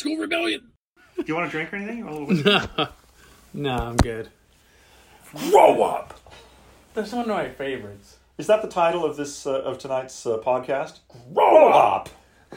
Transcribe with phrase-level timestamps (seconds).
[0.00, 0.70] classical rebellion.
[1.16, 1.98] Do you want a drink or anything?
[1.98, 2.44] You want a little
[2.76, 2.92] whiskey?
[3.52, 4.28] No, I'm good.
[5.50, 6.18] Grow up.
[6.94, 8.16] That's one of my favorites.
[8.38, 11.00] Is that the title of this uh, of tonight's uh, podcast?
[11.34, 12.08] Grow up.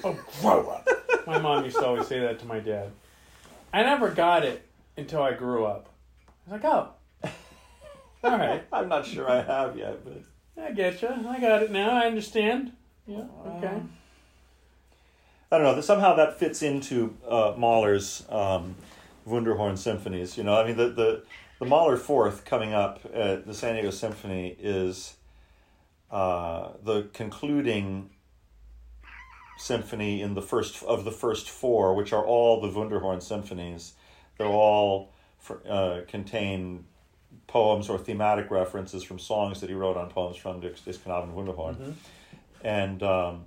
[0.03, 0.87] Oh, grow up.
[1.27, 2.91] my mom used to always say that to my dad.
[3.73, 4.65] I never got it
[4.97, 5.89] until I grew up.
[6.47, 6.89] I was like, oh,
[8.23, 8.63] all right.
[8.71, 11.09] I'm not sure I have yet, but I get you.
[11.09, 11.91] I got it now.
[11.91, 12.71] I understand.
[13.05, 13.25] Yeah.
[13.45, 13.81] Okay.
[15.53, 15.81] I don't know.
[15.81, 18.75] Somehow that fits into uh, Mahler's um,
[19.27, 20.35] Wunderhorn symphonies.
[20.35, 21.23] You know, I mean, the the
[21.59, 25.13] the Mahler Fourth coming up at the San Diego Symphony is
[26.09, 28.09] uh, the concluding
[29.59, 33.93] symphony in the first of the first four, which are all the Wunderhorn symphonies.
[34.39, 35.13] They're all
[35.69, 36.85] uh, contain
[37.45, 41.75] poems or thematic references from songs that he wrote on poems from Des Knaben Wunderhorn,
[41.75, 41.91] Mm-hmm.
[42.63, 43.45] and um,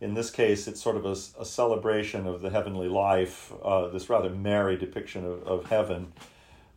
[0.00, 3.52] in this case, it's sort of a, a celebration of the heavenly life.
[3.62, 6.12] Uh, this rather merry depiction of, of heaven.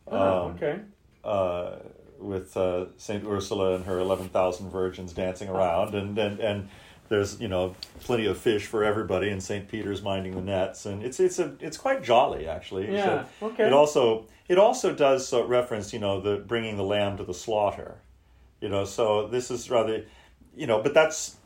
[0.08, 0.80] Oh, Um, okay.
[1.24, 1.76] uh,
[2.18, 6.68] with uh, Saint Ursula and her eleven thousand virgins dancing around, and, and and
[7.08, 11.02] there's you know plenty of fish for everybody, and Saint Peter's minding the nets, and
[11.02, 12.92] it's it's a it's quite jolly actually.
[12.92, 13.66] Yeah, So okay.
[13.66, 17.34] It also it also does uh, reference you know the bringing the lamb to the
[17.34, 17.96] slaughter,
[18.60, 18.84] you know.
[18.84, 20.04] So this is rather,
[20.56, 21.36] you know, but that's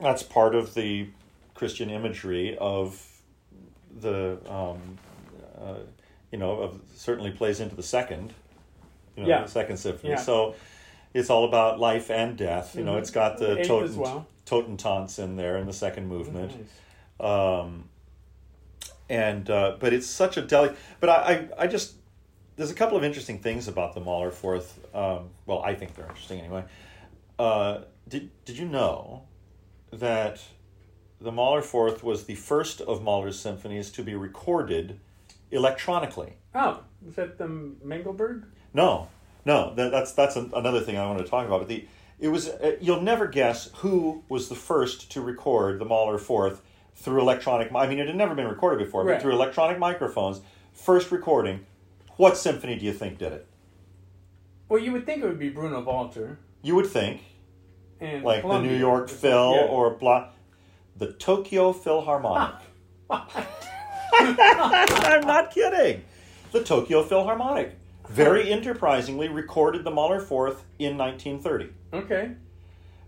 [0.00, 1.08] that's part of the
[1.54, 3.02] Christian imagery of
[4.00, 4.98] the um,
[5.58, 5.74] uh,
[6.30, 8.32] you know of certainly plays into the second
[9.16, 9.42] you know Yeah.
[9.42, 10.16] the second symphony Yeah.
[10.18, 10.54] so
[11.14, 12.98] it's all about life and death you know Mhm.
[13.00, 14.26] it's got the as well.
[14.44, 16.52] Totentanz in there in the second movement
[17.18, 17.30] Nice.
[17.64, 17.88] um,
[19.08, 20.76] and uh, but it's such a delicate.
[21.00, 21.94] But I, I, I just
[22.56, 24.78] there's a couple of interesting things about the Mahler Fourth.
[24.94, 26.64] Um, well, I think they're interesting anyway.
[27.38, 29.22] Uh, did did you know
[29.92, 30.40] that
[31.20, 35.00] the Mahler Fourth was the first of Mahler's symphonies to be recorded
[35.50, 36.34] electronically?
[36.54, 38.44] Oh, is that the Mengelberg?
[38.74, 39.08] No,
[39.44, 41.60] no, that, that's that's an, another thing I want to talk about.
[41.60, 41.86] But the
[42.18, 46.62] it was uh, you'll never guess who was the first to record the Mahler Fourth
[46.94, 47.70] through electronic.
[47.74, 49.14] I mean, it had never been recorded before, Right.
[49.14, 50.40] but through electronic microphones.
[50.72, 51.64] First recording.
[52.16, 53.46] What symphony do you think did it?
[54.68, 57.22] Well, you would think it would be Bruno Walter You would think
[58.00, 58.70] and like Columbia.
[58.70, 59.62] the New York Phil yeah.
[59.62, 60.28] or blah,
[60.96, 62.56] the Tokyo Philharmonic.
[63.10, 63.26] I'm
[65.26, 66.04] not kidding.
[66.52, 67.76] The Tokyo Philharmonic
[68.08, 71.72] very enterprisingly recorded the Mahler Fourth in 1930.
[71.92, 72.32] Okay.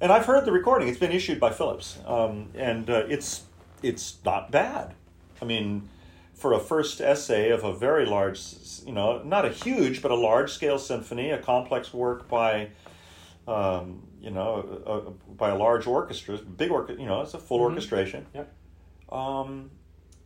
[0.01, 0.89] And I've heard the recording.
[0.89, 3.43] It's been issued by Philips, um, and uh, it's
[3.83, 4.95] it's not bad.
[5.41, 5.89] I mean,
[6.35, 8.43] for a first essay of a very large,
[8.87, 12.69] you know, not a huge but a large scale symphony, a complex work by,
[13.49, 17.01] um, you know, a, a, by a large orchestra, big orchestra.
[17.03, 17.71] You know, it's a full Mhm.
[17.71, 18.27] orchestration.
[18.35, 18.53] Yep.
[19.11, 19.71] Um,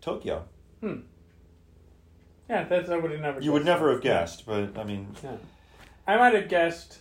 [0.01, 0.45] Tokyo.
[0.81, 1.01] Hmm.
[2.49, 3.41] Yeah, that's I would have never.
[3.41, 3.93] You would never that.
[3.95, 5.37] have guessed, but I mean, Yeah.
[6.07, 6.99] I might have guessed,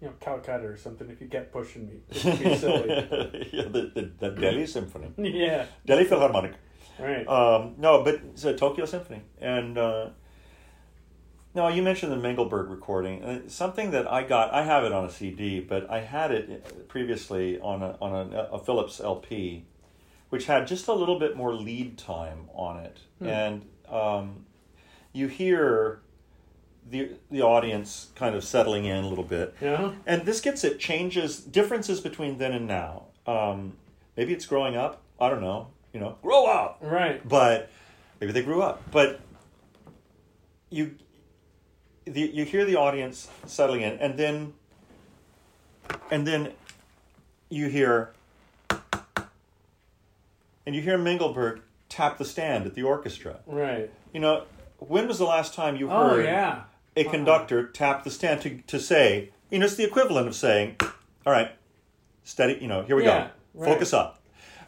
[0.00, 1.94] you know, Calcutta or something if you kept pushing me.
[2.10, 2.88] Just to be silly.
[3.52, 5.66] yeah, the, the, the Delhi Symphony, yeah.
[5.84, 6.54] Delhi Philharmonic.
[6.98, 7.28] Right.
[7.28, 10.08] Um, no, but it's a Tokyo Symphony, and uh,
[11.56, 13.24] no, you mentioned the Mengelberg recording.
[13.24, 16.86] Uh, something that I got, I have it on a CD, but I had it
[16.86, 19.64] previously on a on a, a Philips LP,
[20.28, 24.44] which had just a little bit more lead time on it, and um,
[25.14, 26.00] you hear
[26.90, 29.54] the the audience kind of settling in a little bit.
[29.60, 29.92] yeah.
[30.06, 33.04] And this gets it changes differences between then and now.
[33.26, 33.72] Um,
[34.14, 35.00] maybe it's growing up.
[35.18, 35.68] I don't know.
[35.94, 36.80] You know, grow up.
[36.82, 37.26] Right.
[37.26, 37.70] But
[38.20, 38.82] maybe they grew up.
[38.90, 39.20] But
[40.68, 40.96] you
[42.06, 44.54] the, you hear the audience settling in, and then
[46.10, 46.52] and then
[47.50, 48.12] you hear
[50.64, 53.40] and you hear Mengelberg tap the stand at the orchestra.
[53.46, 53.90] Right.
[54.12, 54.44] You know,
[54.78, 56.62] when was the last time you Oh heard yeah.
[56.96, 57.10] a uh-huh.
[57.10, 61.32] conductor tap the stand to, to say, you know, it's the equivalent of saying, all
[61.32, 61.50] right,
[62.24, 63.72] steady, you know, here we Yeah, go, right.
[63.72, 64.20] focus up.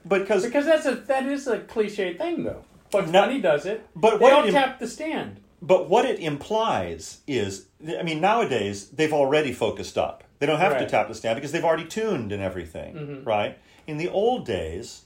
[0.07, 2.65] Because, Because that's a that is a cliche thing though.
[2.91, 3.87] Bugs No- Bunny does it.
[3.95, 5.41] but they what don't tap the stand.
[5.61, 7.67] But what it implies is,
[7.99, 10.25] I mean, nowadays they've already focused up.
[10.39, 13.27] They don't have to tap the stand because they've already tuned and everything, Mhm.
[13.27, 13.59] right?
[13.87, 15.05] In the old days,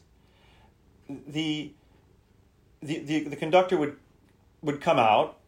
[1.09, 1.73] the,
[2.83, 3.97] the the the conductor would
[4.63, 5.39] would come out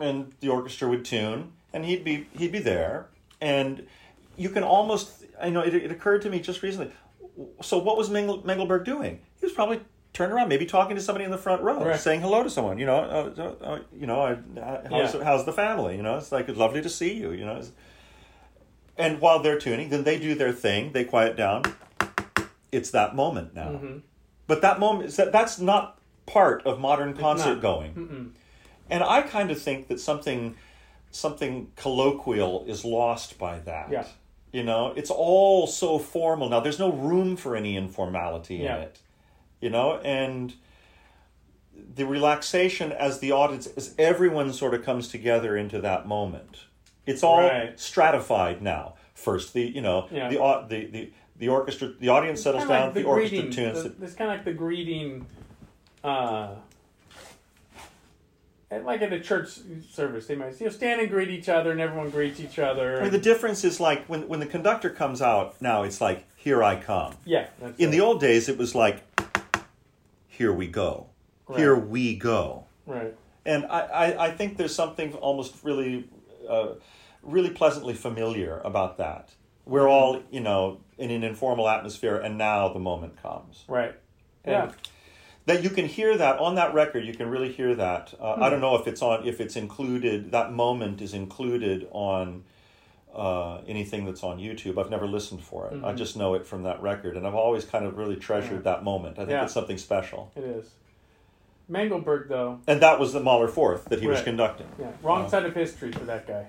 [0.00, 3.06] and the orchestra would tune and he'd be he'd be there
[3.40, 3.86] and
[4.36, 6.92] you can almost I know it, it occurred to me just recently.
[7.62, 9.20] So what was Mengel, Mengelberg doing?
[9.40, 9.80] He was probably
[10.14, 11.98] turned around, maybe talking to somebody in the front row, Right.
[12.00, 12.78] saying hello to someone.
[12.78, 14.36] You know, uh, uh, uh, you know, uh,
[14.88, 15.24] how's, Yeah.
[15.24, 15.96] how's the family?
[15.96, 17.32] You know, it's like it's lovely to see you.
[17.32, 17.60] You know,
[18.96, 20.92] and while they're tuning, then they do their thing.
[20.92, 21.62] They quiet down.
[22.72, 23.70] It's that moment now.
[23.70, 24.00] Mhm.
[24.46, 27.92] But that moment that that's not part of modern concert going.
[27.94, 28.30] Mm-mm.
[28.90, 30.56] And I kind of think that something
[31.10, 33.88] something colloquial is lost by that.
[33.90, 34.04] Yeah.
[34.52, 36.58] You know, it's all so formal now.
[36.60, 38.76] There's no room for any informality Yeah.
[38.76, 39.00] in it.
[39.64, 40.52] You know, and
[41.94, 46.58] the relaxation as the audience as everyone sort of comes together into that moment.
[47.06, 47.80] It's all Right.
[47.80, 48.96] stratified now.
[49.14, 50.28] First the you know, Yeah.
[50.28, 50.36] the
[50.68, 54.12] the the the orchestra the audience settles down, like the, orchestra greeting, tunes the- it's
[54.14, 55.24] kind of like the greeting,
[56.04, 56.56] uh,
[58.70, 59.48] at, like at a church
[59.90, 60.26] service.
[60.26, 62.98] They might you know stand and greet each other, and everyone greets each other.
[62.98, 66.26] I mean, the difference is like when when the conductor comes out now, it's like
[66.36, 67.14] here I come.
[67.24, 67.90] yeah, In right.
[67.90, 69.02] the old days, it was like
[70.38, 71.06] here we go,
[71.48, 71.58] Right.
[71.58, 73.14] here we go, right,
[73.44, 76.08] and I I, I think there's something almost really
[76.48, 76.68] uh,
[77.22, 79.30] really pleasantly familiar about that.
[79.66, 83.64] We're all you know in an informal atmosphere, and now the moment comes.
[83.68, 83.94] right,
[84.44, 84.72] And yeah,
[85.46, 87.04] that you can hear that on that record.
[87.04, 88.14] You can really hear that.
[88.20, 88.42] Uh, Hmm.
[88.44, 90.30] I don't know if it's on if it's included.
[90.32, 92.44] That moment is included on
[93.14, 94.78] uh, anything that's on YouTube.
[94.78, 95.74] I've never listened for it.
[95.84, 95.96] I Mhm.
[95.96, 99.18] just know it from that record, and I've always kind of really treasured that moment.
[99.18, 99.44] I think Yeah.
[99.44, 100.32] it's something special.
[100.36, 100.70] it is.
[101.70, 104.66] Mengelberg, though, And that was the Mahler Fourth that he was conducting.
[104.78, 105.28] yeah, wrong Oh.
[105.28, 106.48] side of history for that guy.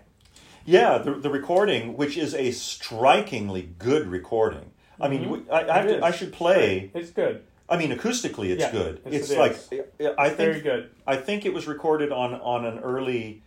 [0.65, 4.71] Yeah, the, the recording, which is a strikingly good recording.
[4.99, 5.29] I mean, Mhm.
[5.29, 6.89] we- I, I, have to, I should play.
[6.93, 7.43] It's good.
[7.69, 9.01] I mean, acoustically, it's Yeah, good.
[9.05, 10.13] yes, it's it like is.
[10.17, 10.89] I Very think good.
[11.07, 13.41] I think it was recorded on on an early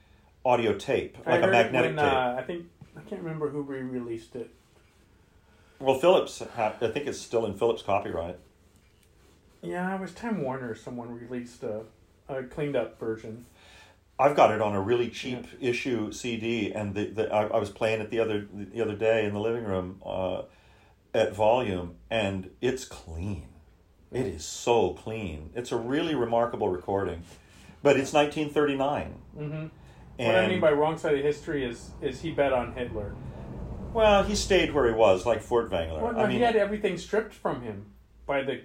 [0.45, 2.15] audio tape, I like a magnetic when, tape.
[2.15, 2.78] Uh, I think I
[3.09, 4.51] can't remember who re-released it.
[5.79, 8.39] well, Philips, ha- I think it's still in Philips' copyright.
[9.63, 10.75] Yeah, it was Time Warner.
[10.75, 11.83] Someone released a,
[12.29, 13.47] a cleaned up version.
[14.19, 17.71] I've got it on a really cheap issue CD, and the, the I, I was
[17.71, 20.43] playing it the other the other day in the living room uh,
[21.15, 23.47] at volume, and it's clean.
[24.13, 25.51] It is so clean.
[25.55, 27.23] It's a really remarkable recording,
[27.83, 29.15] but it's 1939.
[29.39, 29.67] Mm-hmm.
[30.19, 33.15] And What I mean by wrong side of history is is he bet on Hitler.
[33.95, 35.71] well, he stayed where he was, like Fort.
[35.71, 37.87] Well, no, I mean, he had everything stripped from him
[38.27, 38.61] by the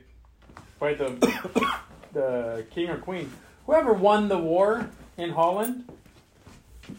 [0.79, 1.79] by the
[2.13, 3.31] the king or queen,
[3.65, 5.89] whoever won the war in Holland,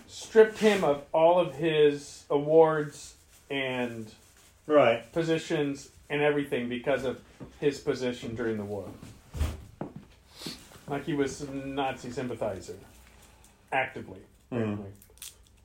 [0.06, 3.14] stripped him of all of his awards
[3.50, 4.12] and
[4.66, 5.10] right.
[5.12, 7.20] positions and everything because of
[7.60, 8.88] his position during the war.
[10.86, 12.76] Like he was a Nazi sympathizer,
[13.72, 14.20] actively.
[14.50, 14.90] Apparently.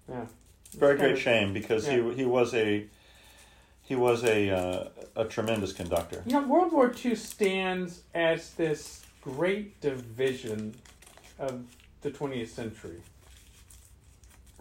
[0.10, 0.26] Yeah.
[0.78, 2.02] Very great of- shame because yeah.
[2.02, 2.86] he he was a
[3.82, 6.24] he was a uh, a tremendous conductor.
[6.26, 10.76] You know, World War II stands as this great division
[11.40, 11.66] of
[12.02, 13.02] the 20th century.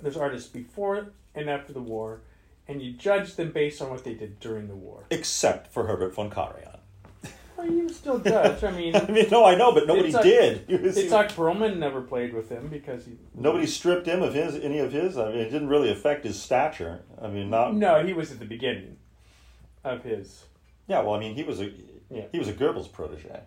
[0.00, 2.21] There's artists before and after the war,
[2.67, 5.05] and you judge them based on what they did during the war.
[5.11, 6.77] Except for Herbert von Karajan.
[7.58, 8.62] Well, you still Dutch.
[8.62, 10.64] I mean, I mean, no, I know, but nobody Itzhak- did.
[10.69, 13.19] He was- he- Perlman never played with him because he.
[13.34, 15.19] nobody stripped him of his any of his.
[15.19, 17.00] I mean, it didn't really affect his stature.
[17.20, 18.96] I mean, not No, he was at the beginning
[19.82, 20.44] of his.
[20.87, 21.00] yeah.
[21.00, 21.72] Well, I mean, he was a
[22.10, 22.26] Yeah.
[22.31, 23.40] he was a Goebbels protege,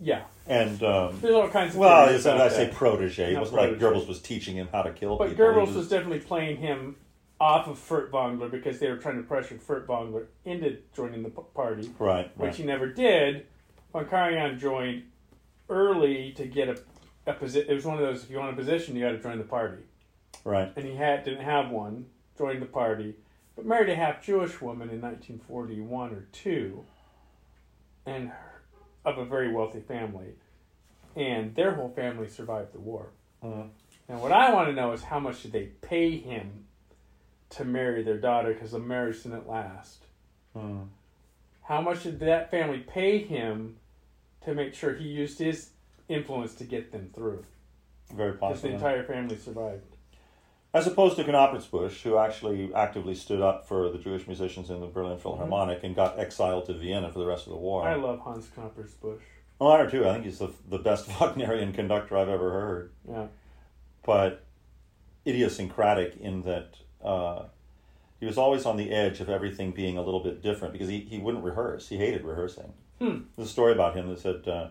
[0.00, 1.80] Yeah, and um, there's all kinds of.
[1.80, 3.78] well, when I say protege, it wasn't like.
[3.78, 5.44] Goebbels was teaching him how to kill But people.
[5.46, 6.96] He Goebbels was definitely playing him
[7.40, 12.30] off of Furtwängler because they were trying to pressure Furtwängler into joining the party, right,
[12.36, 12.54] which right.
[12.56, 13.46] he never did.
[13.92, 15.04] Von Karajan joined
[15.68, 16.78] early to get a,
[17.26, 17.70] a position.
[17.70, 19.44] It was one of those: if you want a position, you got to join the
[19.44, 19.82] party.
[20.44, 20.72] right.
[20.76, 22.06] And he had didn't have one.
[22.36, 23.16] Joined the party,
[23.56, 26.84] but married a half Jewish woman in 1941 or two,
[28.06, 28.62] and her-
[29.04, 30.34] of a very wealthy family,
[31.16, 33.08] and their whole family survived the war.
[33.42, 33.70] Mhm.
[34.08, 36.66] Now, what I want to know is how much did they pay him
[37.50, 40.04] to marry their daughter because the marriage didn't last?
[40.56, 40.88] Mm.
[41.62, 43.76] How much did that family pay him
[44.44, 45.70] to make sure he used his
[46.08, 47.44] influence to get them through?
[48.14, 48.48] Very possible.
[48.48, 49.84] Because the entire family survived.
[50.74, 54.86] As opposed to Knappertsbusch, who actually actively stood up for the Jewish musicians in the
[54.86, 57.84] Berlin Philharmonic and got exiled to Vienna for the rest of the war.
[57.84, 58.00] Mm-hmm.
[58.00, 59.20] I love Hans Knappertsbusch.
[59.58, 60.08] Well, I do too.
[60.08, 62.92] I think he's the, the best Wagnerian conductor I've ever heard.
[63.08, 63.26] Yeah.
[64.04, 64.44] But
[65.26, 66.74] idiosyncratic in that
[67.04, 67.44] uh,
[68.20, 71.00] he was always on the edge of everything being a little bit different because he,
[71.00, 71.88] he wouldn't rehearse.
[71.88, 72.72] He hated rehearsing.
[72.98, 73.18] Hmm.
[73.36, 74.68] There's a story about him that said, uh,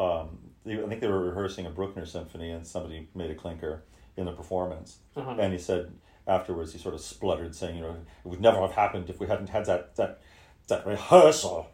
[0.00, 3.82] um, they- I think they were rehearsing a Bruckner symphony and somebody made a clinker
[4.16, 4.98] in the performance.
[5.16, 5.34] Uh-huh.
[5.38, 5.92] And he said
[6.26, 9.26] afterwards, he sort of spluttered, saying, you know, it would never have happened if we
[9.26, 10.20] hadn't had that, that,
[10.68, 11.68] that rehearsal.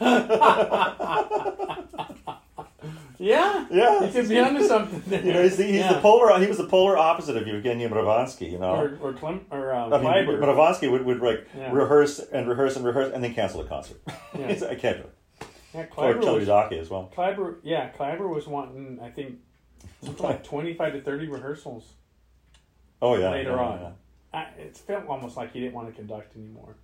[3.18, 3.66] Yeah.
[3.70, 4.04] Yeah.
[4.04, 5.24] You could be onto something there.
[5.24, 5.94] You know, he's the, he's Yeah.
[5.94, 6.38] the polar.
[6.38, 8.50] He was the polar opposite of Evgeny Mravinsky.
[8.50, 11.72] You know, Or or Clem or um, I mean, would, would like Yeah.
[11.72, 14.00] rehearse and rehearse and rehearse and then cancel the concert.
[14.38, 14.46] Yeah.
[14.70, 15.14] I can't do it.
[15.74, 17.12] Yeah, Or Kleiber was, Celibidache as well.
[17.14, 19.38] Kleiber, yeah, Kleiber was wanting, I think,
[20.02, 21.92] something like 25 to 30 rehearsals.
[23.02, 23.30] Oh yeah.
[23.30, 23.94] Later yeah, on.
[24.32, 26.76] I, it felt almost like he didn't want to conduct anymore.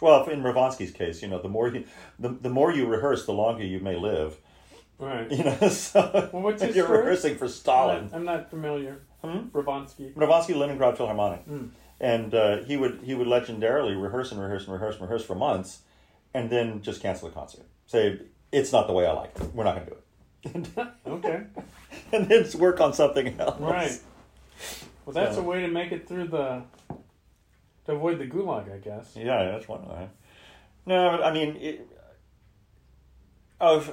[0.00, 1.84] Well, in Mravinsky's case, you know, the more you
[2.18, 4.36] the, the more you rehearse, the longer you may live.
[4.98, 5.30] Right.
[5.30, 6.98] You know, so Well, what's his you're story?
[7.00, 8.04] rehearsing for I'm Stalin.
[8.06, 9.00] not, I'm not familiar.
[9.22, 9.48] Hmm?
[9.52, 10.14] Mravinsky.
[10.14, 11.70] Mravinsky, Leningrad Philharmonic, Mm.
[12.00, 15.34] and uh, he would he would legendarily rehearse and rehearse and rehearse and rehearse for
[15.34, 15.80] months,
[16.34, 17.64] and then just cancel the concert.
[17.86, 18.20] Say
[18.52, 19.54] it's not the way I like it.
[19.54, 21.42] We're not going to do it, Okay.
[22.12, 23.60] and then work on something else.
[23.60, 23.98] Right.
[25.04, 26.62] Well, that's So- a way to make it through the.
[27.86, 29.14] to avoid the gulag, I guess.
[29.16, 30.08] Yeah, that's one way.
[30.86, 31.88] No, I mean, it,
[33.60, 33.92] of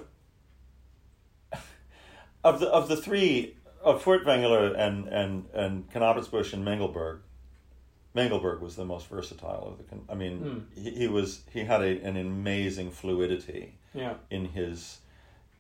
[2.46, 7.20] of the of the three of Furtwängler and and and Knappertsbusch and Mengelberg.
[8.16, 9.84] Mengelberg was the most versatile of the.
[9.84, 14.14] con- I mean, he, he was he had a, an amazing fluidity Yeah.
[14.30, 15.00] in his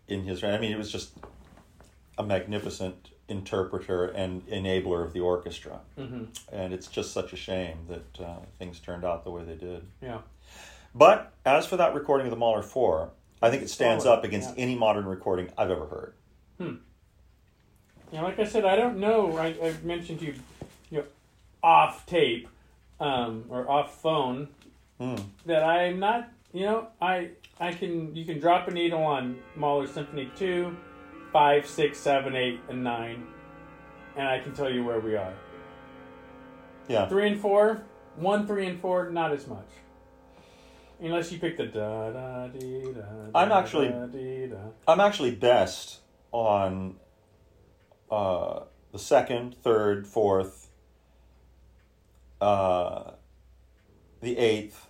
[0.07, 0.41] in his.
[0.43, 1.11] I mean, he was just
[2.17, 7.79] a magnificent interpreter and enabler of the orchestra, hmm and it's just such a shame
[7.89, 9.81] that uh, things turned out the way they did.
[10.01, 10.19] Yeah.
[10.93, 13.09] But as for that recording of the Mahler 4,
[13.41, 14.63] I think it stands up against yeah.
[14.63, 16.13] any modern recording I've ever heard.
[16.59, 19.37] Yeah, like I said, I don't know.
[19.37, 20.35] I, I mentioned you,
[20.89, 21.03] you know,
[21.63, 22.47] off tape,
[22.99, 24.47] um, or off phone
[24.99, 25.15] Hmm.
[25.45, 26.29] that I'm not.
[26.53, 30.77] You know, I I can you can drop a needle on Mahler Symphony two,
[31.33, 33.27] five, six, seven, eight, and nine,
[34.15, 35.33] and I can tell you where we are.
[36.87, 37.09] Yeah.
[37.09, 37.81] Three and four,
[38.15, 39.67] one, three, and four, not as much.
[41.01, 43.01] Unless you pick the da da dee da.
[43.33, 44.55] I'm actually- da, dee, da.
[44.87, 45.99] I'm actually best
[46.35, 46.95] on
[48.11, 50.69] uh, the second, third, fourth,
[52.41, 53.11] uh,
[54.21, 54.87] the eighth,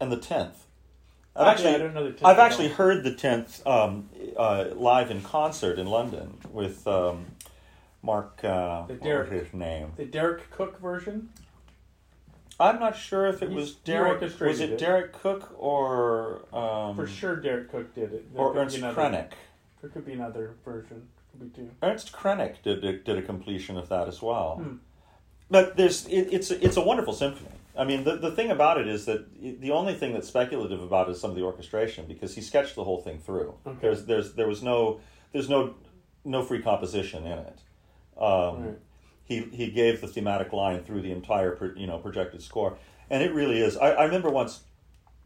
[0.00, 0.66] and the tenth.
[1.36, 2.74] I've actually, I don't know the I've actually all.
[2.74, 7.26] heard the tenth um, uh, live in concert in London with um,
[8.02, 8.40] Mark.
[8.42, 9.92] Uh, The what Derek- was his name?
[9.96, 11.30] the Deryck Cooke version.
[12.60, 14.20] I'm not sure if it He's- was Derek.
[14.40, 14.80] Was it it.
[14.80, 18.26] Deryck Cooke or um, For sure, Deryck Cooke did it.
[18.34, 19.30] Or Ernst Krenek?
[19.84, 21.06] There could be another version.
[21.30, 21.70] Could be two.
[21.82, 24.56] Ernst Krenek did did a completion of that as well.
[24.56, 24.76] Hmm.
[25.50, 27.50] But there's it, it's it's a wonderful symphony.
[27.76, 29.28] I mean, the the thing about it is that
[29.60, 32.76] the only thing that's speculative about it is some of the orchestration because he sketched
[32.76, 33.56] the whole thing through.
[33.66, 33.76] Okay.
[33.82, 35.00] There's there's there was no
[35.32, 35.74] there's no
[36.24, 37.58] no free composition in it.
[38.16, 38.78] Um, Right.
[39.26, 42.78] He he gave the thematic line through the entire pro- you know projected score,
[43.10, 43.76] and it really is.
[43.76, 44.62] I, I remember once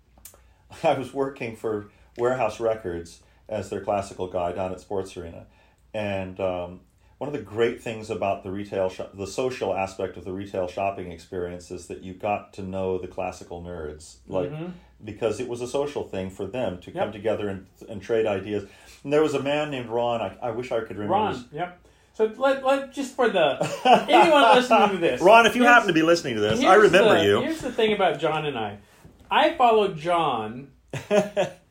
[0.83, 5.47] I was working for Warehouse Records as their classical guy down at Sports Arena,
[5.95, 6.81] and um,
[7.19, 10.69] one of the great things about the retail shop, the social aspect of the retail
[10.69, 14.73] shopping experience is that you got to know the classical nerds, like Mhm.
[15.05, 18.65] because it was a social thing for them to come together and, and trade ideas.
[19.03, 20.21] And there was a man named Ron.
[20.21, 21.29] I, I wish I could remember.
[21.29, 21.49] his- Ron.
[21.53, 21.81] Yep.
[22.15, 23.59] So let, let just for the
[24.09, 27.17] anyone listening to this, Ron, if you happen to be listening to this, I remember
[27.19, 27.41] the- you.
[27.43, 28.79] Here's the thing about John and I.
[29.31, 30.69] I followed John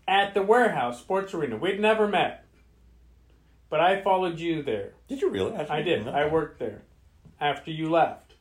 [0.07, 1.57] at the warehouse sports arena.
[1.57, 2.45] We'd never met,
[3.69, 4.93] but I followed you there.
[5.07, 5.55] Did you really?
[5.55, 6.07] I did.
[6.07, 6.81] I worked there
[7.39, 8.33] after you left,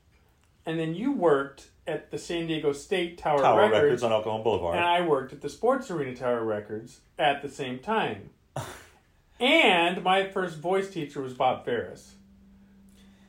[0.64, 4.42] and then you worked at the San Diego State Tower, Tower Records, Records on Cajon
[4.42, 4.76] Boulevard.
[4.76, 8.30] and I worked at the Sports Arena Tower Records at the same time.
[9.40, 12.14] and my first voice teacher was Bob Ferris.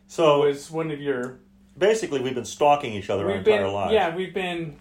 [0.08, 1.38] so Who was one of your
[1.78, 3.94] basically, we've been stalking each other our we've entire been lives.
[3.94, 4.78] yeah we've been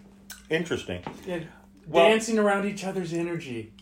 [0.48, 1.02] Interesting.
[1.26, 1.40] yeah,
[1.86, 3.72] Well- dancing around each other's energy.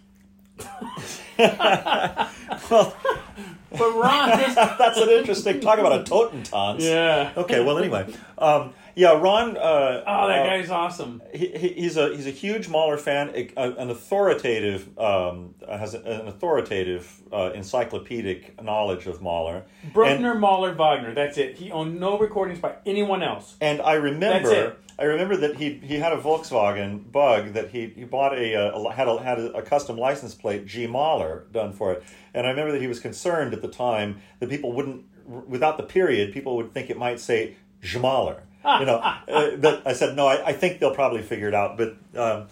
[1.39, 2.97] well,
[3.77, 5.61] But Ron, that's an interesting.
[5.61, 6.81] Talk about a Totentanz.
[6.81, 7.33] yeah.
[7.37, 7.61] Okay.
[7.65, 8.07] Well, anyway,
[8.39, 9.57] um, yeah, Ron.
[9.57, 11.23] Uh, Oh, that uh, guy's awesome.
[11.33, 15.95] he, he- he's a he's a huge Mahler fan, a, a- an authoritative um, has
[15.95, 19.65] an authoritative uh, encyclopedic knowledge of Mahler.
[19.93, 21.15] Bruckner, Mahler, Wagner.
[21.15, 21.57] That's it.
[21.57, 23.57] He owned no recordings by anyone else.
[23.61, 24.77] And I remember.
[24.97, 28.79] I remember that he he had a Volkswagen Bug that he he bought a, uh,
[28.79, 32.05] a had a, had a, custom license plate G Mahler done for it.
[32.33, 35.05] And I remember that he was concerned at the time that people wouldn't,
[35.49, 38.41] without the period, people would think it might say Jmaler.
[38.81, 40.27] You know, uh, but I said no.
[40.27, 41.77] I, I think they'll probably figure it out.
[41.77, 42.47] But um,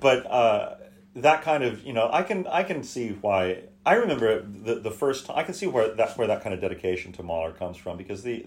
[0.00, 0.74] but uh,
[1.14, 3.62] that kind of you know, I can I can see why.
[3.86, 5.38] I remember the the first time.
[5.38, 8.24] I can see where that where that kind of dedication to Mahler comes from because
[8.24, 8.44] the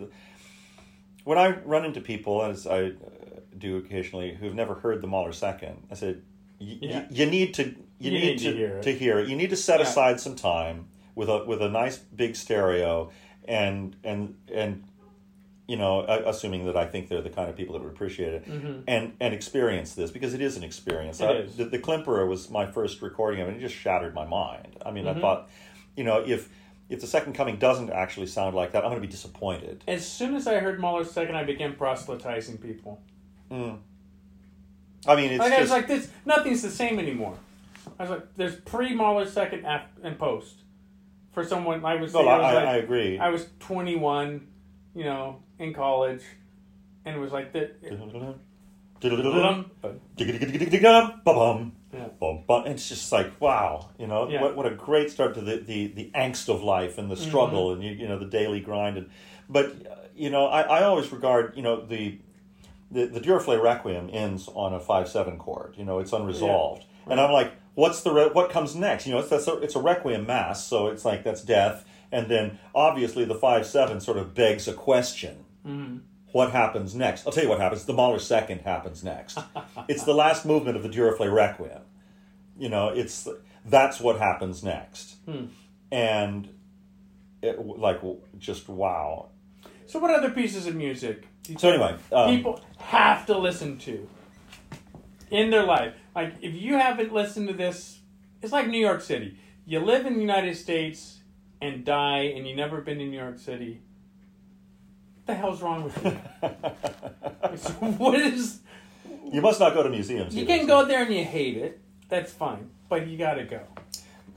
[1.24, 2.89] when I run into people, as I uh,
[3.58, 6.22] do occasionally, who've never heard the Mahler second, I said,
[6.60, 7.00] y- Yeah.
[7.00, 9.30] y- you need to you, need, to, hear to hear it.
[9.30, 9.86] You need to set Yeah.
[9.88, 13.10] aside some time with a with a nice big stereo
[13.48, 14.84] and and and
[15.67, 18.45] you know, assuming that I think they're the kind of people that would appreciate it
[18.88, 21.19] and and experience this because it is an experience.
[21.22, 21.31] Mm-hmm.
[21.31, 21.55] It I- is.
[21.57, 23.51] The, the Klemperer was my first recording of it.
[23.53, 24.77] and It just shattered my mind.
[24.86, 25.17] I mean, Mm-hmm.
[25.17, 25.50] I thought,
[25.95, 26.50] you know, if
[26.88, 29.84] if the Second Coming doesn't actually sound like that, I'm going to be disappointed.
[29.88, 33.01] As soon as I heard Mahler's second, I began proselytizing people.
[35.07, 37.38] I mean, it's Like I was just like, this nothing's the same anymore.
[38.00, 39.65] I was like, there's pre Mahler's second
[40.03, 40.55] and post.
[41.31, 43.19] For someone, I was, I I, was I, like, I agree.
[43.19, 44.48] I was 21,
[44.96, 46.24] you know, in college,
[47.04, 47.78] and it was like that.
[51.94, 52.08] Yeah.
[52.66, 54.42] And It's just like wow, you know Yeah.
[54.42, 57.74] what, what a great start to the, the, the angst of life and the struggle
[57.74, 59.10] and you, you know the daily grind and
[59.50, 59.75] but
[60.16, 62.20] you know I, I always regard you know the
[62.92, 67.20] the, the Duruflé Requiem ends on a five seven chord you know it's unresolved and
[67.20, 69.82] I'm like what's the re- what comes next you know it's that's a, it's a
[69.82, 74.34] Requiem mass so it's like that's death and then obviously the five seven sort of
[74.34, 75.46] begs a question
[76.36, 77.26] what happens next?
[77.26, 77.86] I'll tell you what happens.
[77.86, 79.40] The Mahler second happens next.
[79.88, 81.80] it's the last movement of the Duruflé Requiem.
[82.58, 83.26] You know, it's
[83.64, 85.16] that's what happens next,
[85.94, 86.50] and
[87.42, 88.02] it, like
[88.38, 89.30] just wow.
[89.86, 91.26] So, what other pieces of music?
[91.44, 94.06] do you So anyway, um, people have to listen to
[95.32, 95.94] in their life.
[96.14, 98.00] Like, if you haven't listened to this,
[98.42, 99.38] it's like New York City.
[99.66, 101.22] You live in the United States
[101.62, 103.82] and die, and you've never been to New York City.
[105.16, 106.18] What the hell's wrong with you?
[107.98, 108.60] What is?
[109.32, 110.36] you must not go to museums.
[110.36, 111.80] You either, can so- go there and you hate it.
[112.10, 113.62] That's fine, but you gotta go.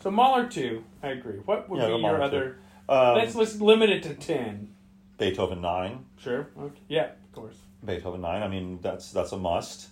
[0.03, 1.39] So Mahler two, I agree.
[1.45, 2.59] What would Yeah, be your other?
[2.89, 4.73] Um, let's let's limit it to ten.
[5.19, 6.07] Beethoven nine.
[6.19, 6.49] Sure.
[6.59, 6.81] Okay.
[6.89, 7.57] Yeah, of course.
[7.85, 8.43] Beethoven nine.
[8.43, 9.89] I mean, that's that's a must.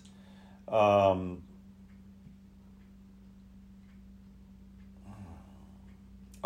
[0.67, 1.43] Um,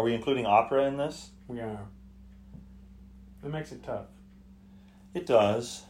[0.01, 1.29] are we including opera in this?
[1.47, 1.77] We are.
[3.45, 4.05] It makes it tough.
[5.13, 5.83] It does.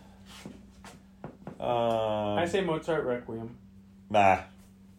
[1.59, 3.55] Um, I say Mozart Requiem.
[4.09, 4.39] Nah,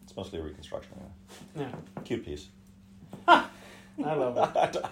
[0.03, 0.93] it's mostly a reconstruction.
[1.55, 1.71] Yeah,
[2.03, 2.47] Cute piece.
[3.27, 3.45] I
[3.97, 4.57] love it.
[4.57, 4.85] I don't-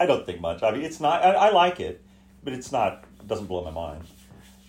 [0.00, 0.62] I don't think much.
[0.62, 1.22] I mean, it's not.
[1.22, 2.02] I, I like it,
[2.42, 3.04] but it's not.
[3.20, 4.02] It doesn't blow my mind.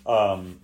[0.06, 0.60] Um,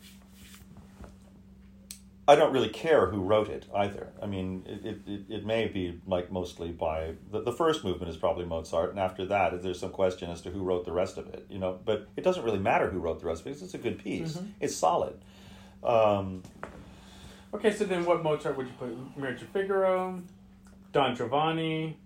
[2.32, 4.14] I don't really care who wrote it either.
[4.22, 8.16] I mean, it, it, it, may be like mostly by the, the first movement is
[8.16, 11.28] probably Mozart, and after that, there's some question as to who wrote the rest of
[11.28, 11.46] it.
[11.50, 13.74] You know, but it doesn't really matter who wrote the rest of it because it's
[13.74, 14.40] a good piece.
[14.62, 15.16] It's solid.
[15.84, 16.44] Um,
[17.54, 19.18] Okay, so then what Mozart would you put?
[19.18, 20.22] Marriage of Figaro,
[20.94, 21.98] Don Giovanni.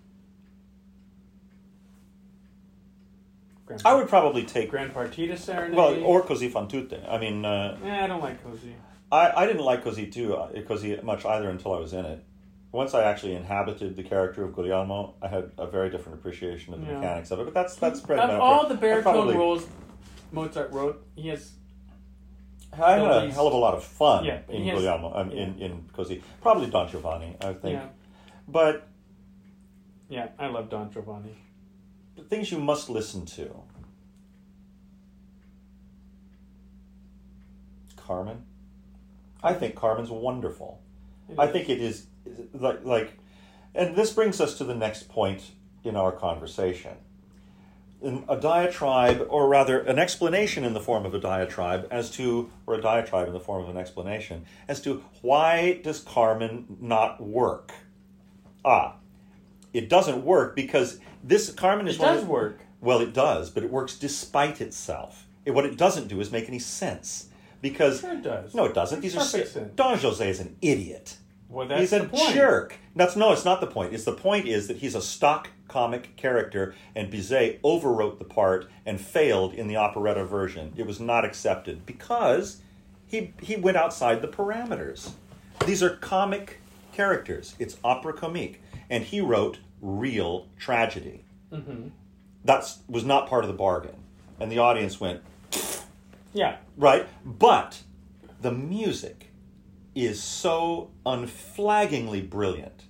[3.67, 5.75] Grand, I would probably take Grand Partita Serenade.
[5.75, 6.99] well or Così fan tutte.
[7.07, 7.45] I mean.
[7.45, 8.73] Uh, Eh, I don't like Così.
[9.15, 12.23] I, I didn't like Così too, uh, Così much either until I was in it.
[12.71, 16.81] Once I actually inhabited the character of Guglielmo, I had a very different appreciation of
[16.81, 16.99] the Yeah.
[16.99, 17.45] mechanics of it.
[17.45, 19.65] But that's that's bread Of all the baritone probably- roles
[20.31, 21.53] Mozart wrote, he has
[22.73, 25.57] I had a hell of a lot of fun Yeah, in has- Guglielmo, um, in
[25.59, 26.21] in Così.
[26.41, 27.75] Probably Don Giovanni, I think.
[27.79, 27.87] yeah,
[28.49, 28.87] But
[30.09, 30.27] yeah.
[30.37, 31.33] I love Don Giovanni.
[32.17, 33.45] the things you must listen to.
[37.95, 38.43] Carmen.
[39.45, 40.81] I think Carmen's wonderful.
[41.37, 42.07] I think it is
[42.53, 43.17] like like,
[43.75, 45.51] and this brings us to the next point
[45.83, 46.97] in our conversation.
[48.01, 52.51] In a diatribe, or rather, an explanation in the form of a diatribe as to,
[52.67, 57.21] or a diatribe in the form of an explanation as to why does Carmen not
[57.21, 57.71] work?
[58.63, 58.95] Ah,
[59.73, 62.59] it doesn't work because this Carmen is it does of- work.
[62.81, 65.27] well, it does, but it works despite itself.
[65.45, 67.29] It, what it doesn't do is make any sense
[67.69, 68.53] because Sure it does.
[68.53, 69.01] no, it doesn't.
[69.01, 69.71] These Makes are perfect sense.
[69.75, 71.17] Don Jose is an idiot.
[71.49, 72.33] Well, that's he's a the point.
[72.35, 72.75] jerk.
[72.95, 73.91] That's no, it's not the point.
[73.93, 78.69] It's the point is that he's a stock comic character, and Bizet overwrote the part
[78.85, 80.73] and failed in the operetta version.
[80.75, 82.61] It was not accepted because
[83.07, 85.11] he he went outside the parameters.
[85.65, 86.59] These are comic
[86.93, 87.55] characters.
[87.57, 91.25] It's opera comique, and he wrote real tragedy.
[91.51, 91.87] Mm-hmm.
[92.43, 93.95] That was not part of the bargain,
[94.39, 95.21] and the audience went
[96.35, 97.07] Yeah, right.
[97.25, 97.81] But
[98.41, 99.31] the music
[99.95, 102.83] is so unflaggingly brilliant,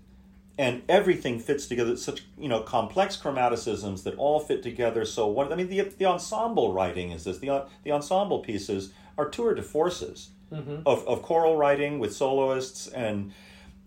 [0.58, 1.92] and everything fits together.
[1.94, 5.82] It's such you know complex chromaticisms that all fit together so what I mean, the
[5.82, 7.38] the ensemble writing is this.
[7.38, 10.78] the The ensemble pieces are tour de forces mm-hmm.
[10.86, 13.32] of of choral writing with soloists, and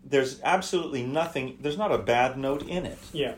[0.05, 1.59] there's absolutely nothing.
[1.61, 3.35] There's not a bad note in it, yeah.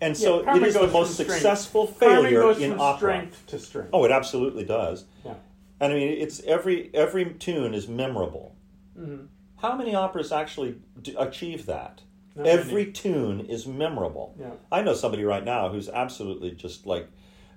[0.00, 1.32] and so Yeah, it is the most from strength.
[1.32, 2.98] successful failure goes in from opera.
[2.98, 3.90] strength to strength.
[3.92, 5.04] Oh, it absolutely does.
[5.24, 5.34] Yeah.
[5.80, 8.54] And I mean, it's every every tune is memorable.
[8.98, 9.28] Mhm.
[9.56, 10.76] How many operas actually
[11.18, 12.02] achieve that?
[12.34, 12.92] Not every many.
[12.92, 14.34] tune is memorable.
[14.38, 14.52] Yeah.
[14.70, 17.08] I know somebody right now who's absolutely just like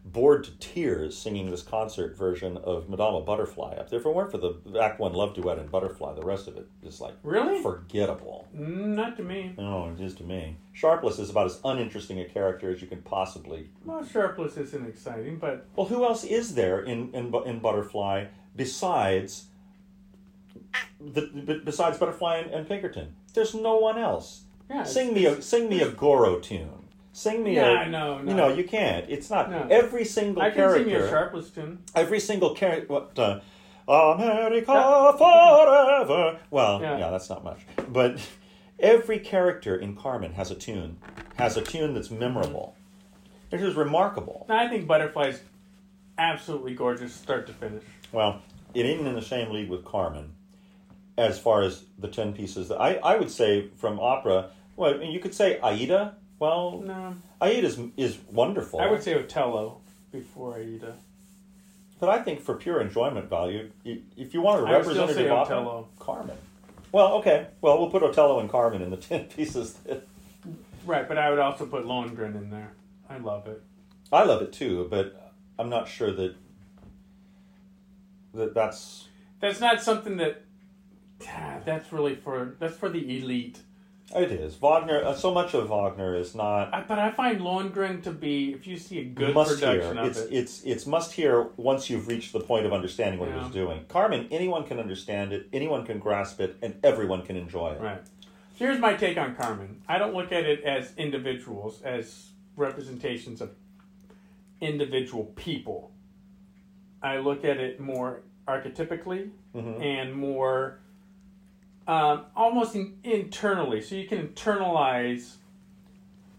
[0.05, 3.99] bored to tears singing this concert version of Madama Butterfly up there.
[3.99, 6.67] If it weren't for the Act One love duet and Butterfly, the rest of it
[6.83, 7.61] is like Really?
[7.61, 8.47] forgettable.
[8.55, 9.53] Mm, Not to me.
[9.57, 10.57] No, it is to me.
[10.73, 13.69] Sharpless is about as uninteresting a character as you can possibly.
[13.85, 19.45] Well, Sharpless isn't exciting, but Well, who else is there in in, in Butterfly besides
[20.99, 23.15] the, besides Butterfly and, and Pinkerton?
[23.33, 24.43] There's no one else.
[24.69, 24.83] yeah.
[24.83, 26.78] Sing me a sing me a Goro tune.
[27.11, 28.29] Sing me Yeah, a no, no.
[28.31, 29.05] You know you can't.
[29.09, 29.67] It's not No.
[29.69, 30.83] every single I can character.
[30.83, 31.79] sing you a Sharpless tune.
[31.95, 32.87] every single character.
[32.87, 33.17] What?
[33.17, 33.39] Uh,
[33.87, 36.39] America forever.
[36.51, 36.97] Well, Yeah.
[36.99, 37.09] yeah.
[37.09, 38.19] that's not much, but
[38.79, 40.97] every character in Carmen has a tune.
[41.37, 42.75] Has a tune that's memorable.
[43.51, 44.45] It is remarkable.
[44.47, 45.41] No, I think Butterfly's
[46.19, 47.83] absolutely gorgeous, start to finish.
[48.11, 48.41] Well,
[48.75, 50.33] it ain't in the same league with Carmen
[51.17, 52.67] as far as the ten pieces.
[52.69, 54.51] That I I would say from opera.
[54.75, 56.15] Well, you could say Aida.
[56.39, 58.79] Well, No, Aida is is wonderful.
[58.79, 60.95] I would say Othello before Aida.
[61.99, 65.31] But I think for pure enjoyment value, if you want a I would still representative
[65.31, 65.89] opera, Othello.
[65.99, 66.37] Carmen.
[66.93, 67.47] Well, okay.
[67.61, 69.73] Well, we'll put Otello and Carmen in the ten pieces.
[69.85, 70.07] That
[70.85, 72.71] Right, but I would also put Lohengrin in there.
[73.09, 73.61] I love it.
[74.11, 76.35] I love it too, but I'm not sure that
[78.33, 79.07] that that's.
[79.39, 80.43] That's not something that.
[81.65, 83.59] That's really for that's for the elite.
[84.15, 85.03] It is Wagner.
[85.03, 88.65] Uh, so much of Wagner is not I, but I find Lohengrin to be, if
[88.65, 89.69] you see a good must hear.
[89.69, 93.19] production of It's it, it's it's must hear once you've reached the point of understanding
[93.19, 93.85] what he was doing.
[93.87, 97.81] Carmen, anyone can understand it, anyone can grasp it, and everyone can enjoy it.
[97.81, 98.01] right.
[98.55, 99.81] Here's my take on Carmen.
[99.87, 103.51] I don't look at it as individuals, as representations of
[104.59, 105.91] individual people.
[107.01, 109.81] I look at it more archetypically Mhm.
[109.81, 110.79] and more
[111.89, 113.81] um, almost in, internally.
[113.81, 115.37] So you can internalize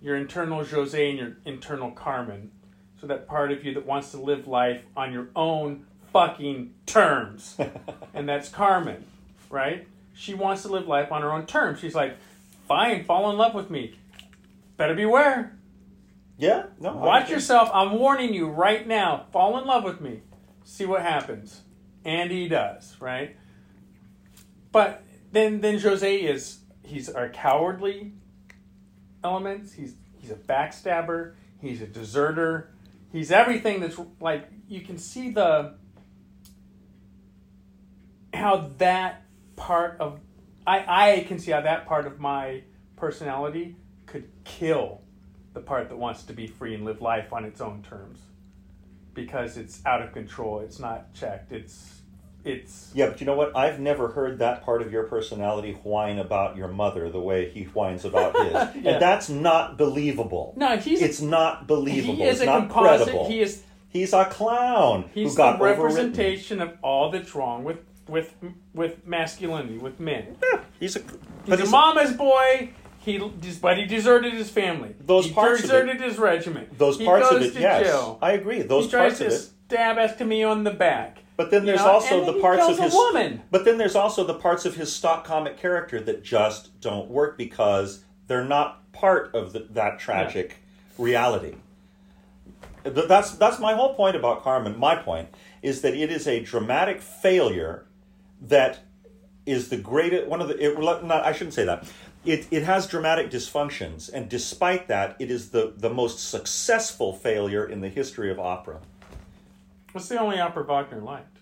[0.01, 2.53] your internal Jose and your internal Carmen.
[3.01, 7.57] So that part of you that wants to live life on your own fucking terms.
[8.15, 9.05] and that's Carmen,
[9.51, 9.89] right?
[10.15, 11.81] She wants to live life on her own terms.
[11.81, 12.17] She's like,
[12.69, 13.97] fine, fall in love with me.
[14.77, 15.59] Better beware.
[16.39, 16.67] Yeah.
[16.79, 16.95] No.
[16.95, 17.71] Watch yourself.
[17.75, 19.27] I'm warning you right now.
[19.33, 20.21] Fall in love with me.
[20.63, 21.63] See what happens.
[22.05, 23.37] And he does, right?
[24.71, 28.13] But then then Jose is he's our cowardly
[29.23, 29.73] elements.
[29.73, 31.35] He's he's a backstabber.
[31.61, 32.71] He's a deserter.
[33.13, 35.75] He's everything that's like you can see the
[38.33, 39.23] how that
[39.57, 40.21] part of
[40.67, 40.85] I
[41.17, 42.63] I can see how that part of my
[42.97, 45.01] personality could kill
[45.53, 48.21] the part that wants to be free and live life on its own terms
[49.15, 52.00] because it's out of control it's not checked it's
[52.45, 53.57] it's Yeah, but you know what?
[53.57, 57.65] I've never heard that part of your personality whine about your mother the way he
[57.65, 58.53] whines about his,
[58.85, 58.93] Yeah.
[58.93, 60.55] and that's not believable.
[60.57, 62.15] no he's It's not believable.
[62.17, 63.29] he is it's a not composite credible.
[63.29, 65.79] he is He's a clown he's who got the overwritten.
[65.79, 68.33] representation of all that's wrong with with
[68.75, 71.01] with masculinity with men Yeah, he's a.
[71.01, 71.09] he's
[71.47, 73.19] But a he's mama's boy he
[73.63, 77.05] but he deserted his family Those he parts of it- deserted his regiment those he
[77.05, 77.55] parts of it.
[77.55, 78.19] Yes, jail.
[78.23, 78.63] I agree.
[78.63, 79.51] Those he tries parts of to it.
[79.69, 82.79] stab Escamillo on the back But then you there's know, also and the parts of
[82.79, 86.79] his woman But then there's also the parts of his stock comic character that just
[86.83, 90.57] don't work because they're not part of the, that tragic
[90.99, 91.55] reality.
[92.85, 94.79] Th- That's that's my whole point about Carmen.
[94.79, 95.31] My point
[95.63, 97.87] is that it is a dramatic failure
[98.43, 98.81] that
[99.47, 100.63] is the greatest one of the.
[100.63, 101.91] It, not, I shouldn't say that.
[102.23, 107.65] It, it has dramatic dysfunctions, and despite that, it is the, the most successful failure
[107.65, 108.81] in the history of opera.
[109.93, 111.39] What's the only opera Wagner liked?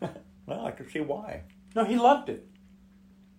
[0.44, 1.42] Well, I can see why.
[1.76, 2.44] No, he loved it.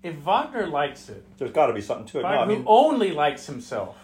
[0.04, 2.22] If Wagner likes it, There's got to be something to it.
[2.24, 3.98] No, I Wagner mean, who only likes himself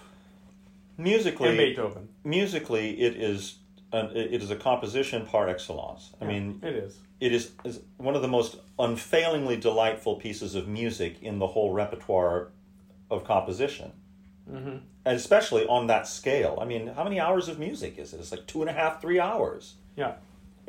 [0.98, 2.10] and musically, Beethoven.
[2.26, 3.56] musically, it is
[3.94, 6.12] an, it is a composition par excellence.
[6.22, 6.98] I Yeah, mean, it is.
[7.22, 11.72] it is, is one of the most unfailingly delightful pieces of music in the whole
[11.72, 12.50] repertoire
[13.10, 13.94] of composition,
[14.48, 16.60] hmm and especially on that scale.
[16.62, 18.20] I mean, how many hours of music is it?
[18.20, 19.76] It's like two and a half, three hours.
[19.96, 20.16] Yeah,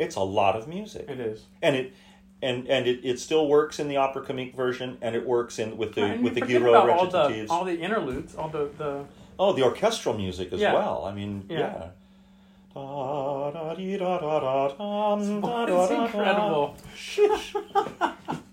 [0.00, 1.44] It's a lot of music, it is.
[1.62, 1.94] and it.
[2.42, 5.76] And, and it, it still works in the opera comique version, and it works in
[5.76, 9.04] with the and with the Guiraud about all the all the interludes, all the the
[9.38, 10.72] Oh, the orchestral music as Yeah.
[10.72, 11.04] well.
[11.04, 11.58] I mean, Yeah.
[11.58, 11.86] yeah.
[15.82, 16.76] It's incredible.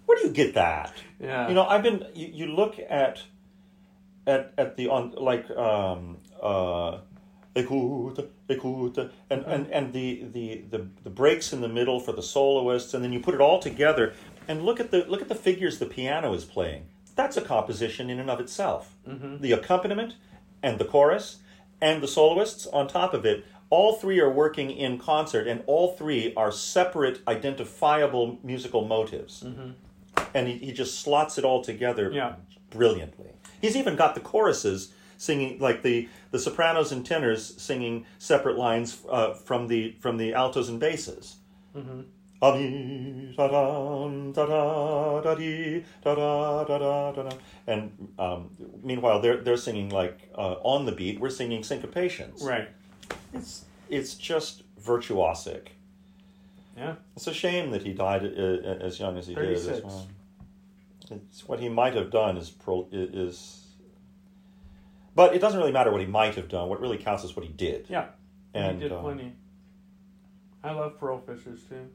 [0.05, 0.93] Where do you get that?
[1.19, 2.05] Yeah, You know, I've been.
[2.13, 3.23] You, you look at,
[4.25, 6.99] at at the on like um uh,
[7.61, 8.97] écoute, écoute,
[9.29, 13.03] and and and the the the the breaks in the middle for the soloists, and
[13.03, 14.13] then you put it all together,
[14.47, 16.85] and look at the look at the figures the piano is playing.
[17.15, 18.95] That's a composition in and of itself.
[19.07, 19.41] Mhm.
[19.41, 20.13] The accompaniment
[20.61, 21.37] and the chorus
[21.81, 25.91] and the soloists on top of it all three are working in concert, and all
[25.97, 29.43] three are separate, identifiable musical motives.
[30.33, 32.35] And he, he just slots it all together Yeah.
[32.69, 33.31] brilliantly.
[33.59, 39.01] He's even got the choruses singing, like the, the sopranos and tenors singing separate lines
[39.09, 41.37] uh, from the from the altos and basses.
[42.39, 47.35] Ami, da-dam, da-da, da-dee, da-da, da-da, da-da.
[47.65, 48.51] And um,
[48.83, 51.19] meanwhile, they're they're singing like uh, on the beat.
[51.19, 52.43] We're singing syncopations.
[52.43, 52.69] Right.
[53.33, 55.69] It's it's just virtuosic.
[56.77, 56.95] Yeah.
[57.15, 59.53] It's a shame that he died uh, as young as he did.
[59.53, 60.07] As well.
[61.09, 63.66] It's what he might have done is pro, is,
[65.17, 66.69] but it doesn't really matter what he might have done.
[66.69, 67.87] What really counts is what he did.
[67.89, 68.09] Yeah.
[68.53, 69.33] And, he did uh, plenty.
[70.63, 71.87] I love Pearl Fishers too.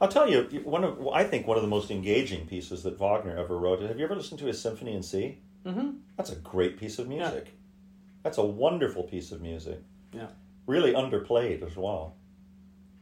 [0.00, 3.36] I'll tell you one of I think one of the most engaging pieces that Wagner
[3.36, 3.82] ever wrote.
[3.82, 5.38] Have you ever listened to his Symphony in C?
[5.66, 5.90] Mm-hmm.
[6.16, 7.56] That's a great piece of music.
[8.22, 9.80] That's a wonderful piece of music.
[10.12, 10.28] Yeah.
[10.66, 12.14] Really underplayed as well.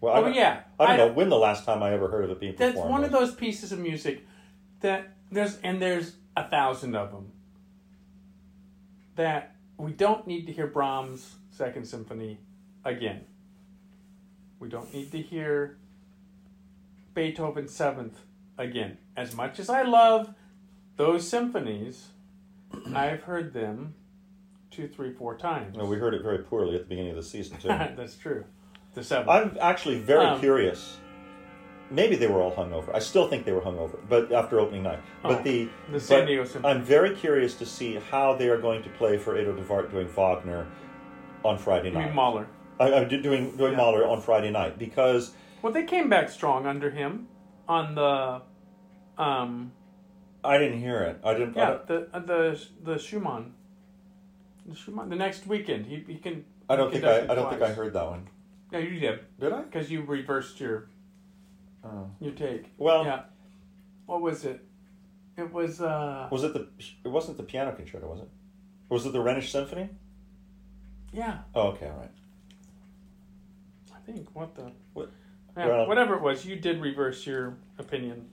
[0.00, 0.60] Well, I Oh don't, yeah.
[0.80, 2.90] I don't know when the last time I ever heard of it being That's performed.
[2.90, 4.26] one of those pieces of music
[4.80, 7.32] that there's and there's a thousand of them
[9.16, 12.38] that we don't need to hear Brahms' Second Symphony
[12.84, 13.22] again.
[14.58, 15.76] We don't need to hear
[17.14, 18.18] Beethoven's Seventh
[18.58, 18.98] again.
[19.16, 20.34] As much as I love
[20.96, 22.08] those symphonies,
[22.94, 23.94] I've heard them
[24.70, 25.76] two, three, four times.
[25.76, 27.68] No, we heard it very poorly at the beginning of the season too.
[27.68, 28.44] That's true.
[28.94, 29.28] The seventh.
[29.30, 30.96] I'm actually very Um, curious.
[31.92, 32.94] Maybe they were all hungover.
[32.94, 35.00] I still think they were hungover, but after opening night.
[35.22, 36.72] But Oh, the the San Diego Symphony.
[36.74, 39.90] I'm very curious to see how they are going to play for Edo de Waart
[39.90, 40.66] doing Wagner
[41.44, 42.14] on Friday I mean, night.
[42.14, 42.46] Mahler.
[42.80, 43.76] I, I'm doing doing Yeah.
[43.76, 47.28] Mahler on Friday night because Well, they came back strong under him
[47.68, 48.42] on the,
[49.22, 49.72] um,
[50.42, 51.20] I didn't hear it.
[51.22, 51.54] I didn't.
[51.56, 53.52] Yeah, don't, the uh, the the Schumann.
[54.66, 55.08] The Schumann.
[55.10, 56.44] The next weekend, he he can.
[56.70, 57.32] I don't he think I.
[57.32, 58.28] I don't think I heard that one.
[58.72, 59.62] Yeah, you did Did I?
[59.62, 60.88] because you reversed your
[61.84, 62.08] Oh.
[62.20, 62.66] your take.
[62.78, 63.22] Well, Yeah.
[64.06, 64.64] What was it?
[65.36, 65.80] It was.
[65.80, 66.68] uh was it the?
[67.04, 68.28] It wasn't the piano concerto, was it?
[68.88, 69.88] Was it the Rhenish Symphony?
[71.12, 72.10] Yeah, Oh, okay, all right.
[73.94, 74.28] I think.
[74.34, 74.72] What the?
[74.94, 75.10] What-
[75.56, 78.28] Yeah, well- whatever it was, you did reverse your opinion.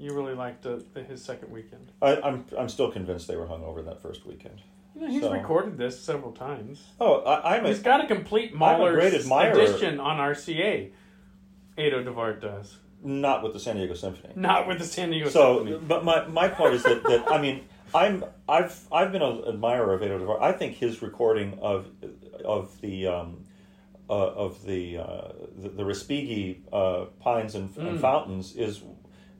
[0.00, 1.90] You really liked the, the, his second weekend.
[2.00, 4.60] I, I'm I'm still convinced they were hung over that first weekend.
[4.94, 6.84] You know, he's So- recorded this several times.
[7.00, 9.52] Oh, I, I'm a, He's got a complete I'm a Mahler great admirer.
[9.52, 10.90] edition on RCA.
[11.78, 12.76] Edo de Waart does.
[13.02, 14.32] not with the San Diego Symphony.
[14.36, 15.78] Not with the San Diego So, Symphony.
[15.86, 17.64] but my, my point is that, that I mean,
[17.94, 20.42] I'm I've I've been an admirer of Edo de Waart.
[20.42, 21.88] I think his recording of
[22.44, 23.44] of the um,
[24.10, 28.00] uh, of the, uh, the the Respighi uh, Pines and, and Mm.
[28.00, 28.82] Fountains is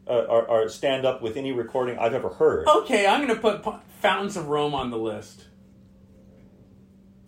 [0.06, 2.66] uh, are, are stand up with any recording I've ever heard.
[2.68, 5.44] Okay, I'm going to put P- Fountains of Rome on the list.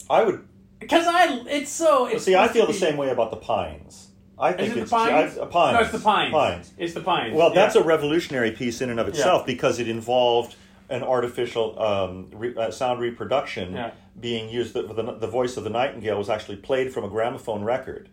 [0.08, 0.46] I would
[0.78, 2.06] Because I, it's so.
[2.06, 2.34] It's see.
[2.36, 4.09] I feel the same way about the Pines.
[4.40, 5.36] I think it the it's Pines?
[5.38, 5.74] I, uh, Pines.
[5.74, 6.32] No, it's the Pines.
[6.32, 6.72] Pines.
[6.78, 7.34] It's the Pines.
[7.36, 7.82] Well, that's yeah.
[7.82, 10.56] a revolutionary piece in and of itself because it involved
[10.88, 13.90] an artificial um, re, uh, sound reproduction Yeah.
[14.18, 14.72] being used.
[14.74, 18.08] The, the, the voice of the nightingale was actually played from a gramophone record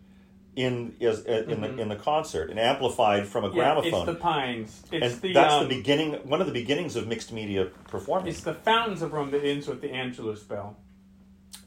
[0.54, 3.58] in is, uh, in the in the concert and amplified from a Mm-hmm.
[3.58, 3.94] Yeah, gramophone.
[4.00, 4.82] It's the Pines.
[4.92, 5.32] It's and the.
[5.32, 6.12] that's um, the beginning.
[6.28, 8.36] One of the beginnings of mixed media performance.
[8.36, 10.76] It's the Fountains of Rome that ends with the Angelus bell.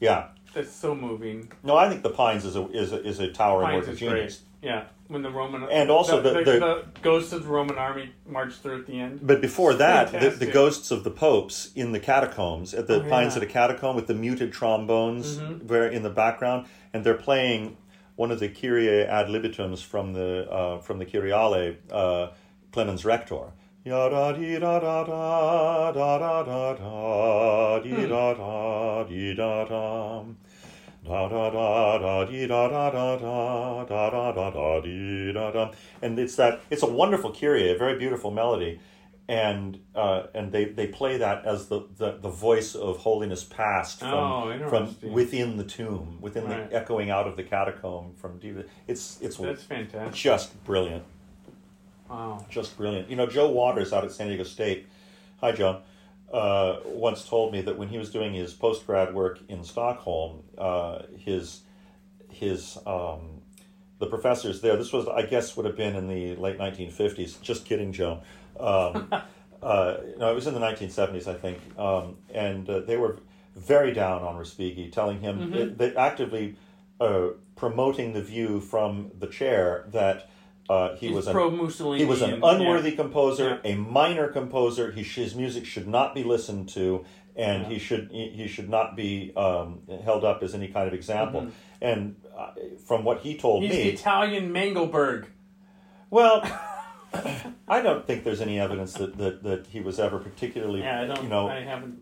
[0.00, 0.28] yeah.
[0.54, 1.50] That's so moving.
[1.62, 4.36] No, I think the Pines is a is a, is a towering work of genius.
[4.36, 4.51] great.
[4.62, 7.76] Yeah, when the Roman And also the, the- the, the- the ghosts of the Roman
[7.76, 9.18] army marched through at the end.
[9.22, 13.08] But before that, the, the ghosts of the popes in the catacombs at the Oh,
[13.08, 13.42] Pines yeah.
[13.42, 15.64] at a catacomb with the muted trombones Mhm.
[15.64, 17.76] where in the background, and they're playing
[18.14, 22.28] one of the Kyrie ad libitums from the uh, from the Kyriale, uh,
[22.70, 23.52] Clemens Rector.
[23.84, 24.08] Ya
[31.04, 33.84] da da da da da da da da dee da da da da.
[33.84, 35.50] Da da da da dee da da da da da da da da dee da
[35.50, 35.70] da.
[36.00, 38.80] And it's that it's a wonderful Kyrie, a very beautiful melody.
[39.28, 44.00] And uh, and they, they play that as the, the, the voice of holiness past
[44.00, 46.68] from Oh, from within the tomb, within Right.
[46.68, 48.64] the echoing out of the catacomb from Diva.
[48.88, 50.12] It's it's That's fantastic.
[50.14, 51.04] just brilliant,
[52.10, 52.44] Wow.
[52.50, 53.08] just brilliant.
[53.10, 54.86] You know, Joe Waters out at San Diego State.
[55.40, 55.80] Hi, Joe.
[56.32, 60.42] Uh, once told me that when he was doing his post grad work in Stockholm,
[60.56, 61.60] uh, his
[62.30, 63.42] his um,
[63.98, 64.76] the professors there.
[64.76, 67.40] This was, I guess, would have been in the late 1950s.
[67.40, 68.22] Just kidding, Joe.
[68.58, 69.12] Um,
[69.62, 71.58] uh, no, it was in the 1970s, I think.
[71.78, 73.18] Um, and uh, they were
[73.54, 75.76] very down on Respighi, telling him Mhm.
[75.76, 76.56] they actively
[77.00, 80.28] uh, promoting the view from the chair that
[80.68, 81.98] uh, he He's was an pro Mussolini.
[81.98, 82.96] he was an and- unworthy yeah.
[82.96, 84.92] composer, a minor composer.
[84.92, 87.04] He, his music should not be listened to,
[87.36, 87.68] and Yeah.
[87.68, 91.48] he should he, should not be um, held up as any kind of example.
[91.80, 92.52] And uh,
[92.86, 93.72] from what he told Mm-hmm.
[93.72, 95.26] He's me, the Italian Mengelberg.
[96.10, 96.42] well,
[97.68, 101.28] I don't think there's any evidence that, that, that he was ever particularly, Yeah, you
[101.28, 101.52] know,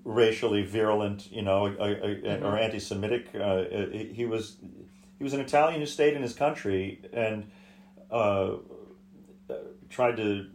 [0.04, 2.44] racially virulent, you know, uh, uh, Mm-hmm.
[2.46, 3.28] or anti-Semitic.
[3.34, 4.56] Uh, he he was
[5.18, 7.50] he was an Italian who stayed in his country and
[8.10, 8.56] uh,
[9.88, 10.46] tried to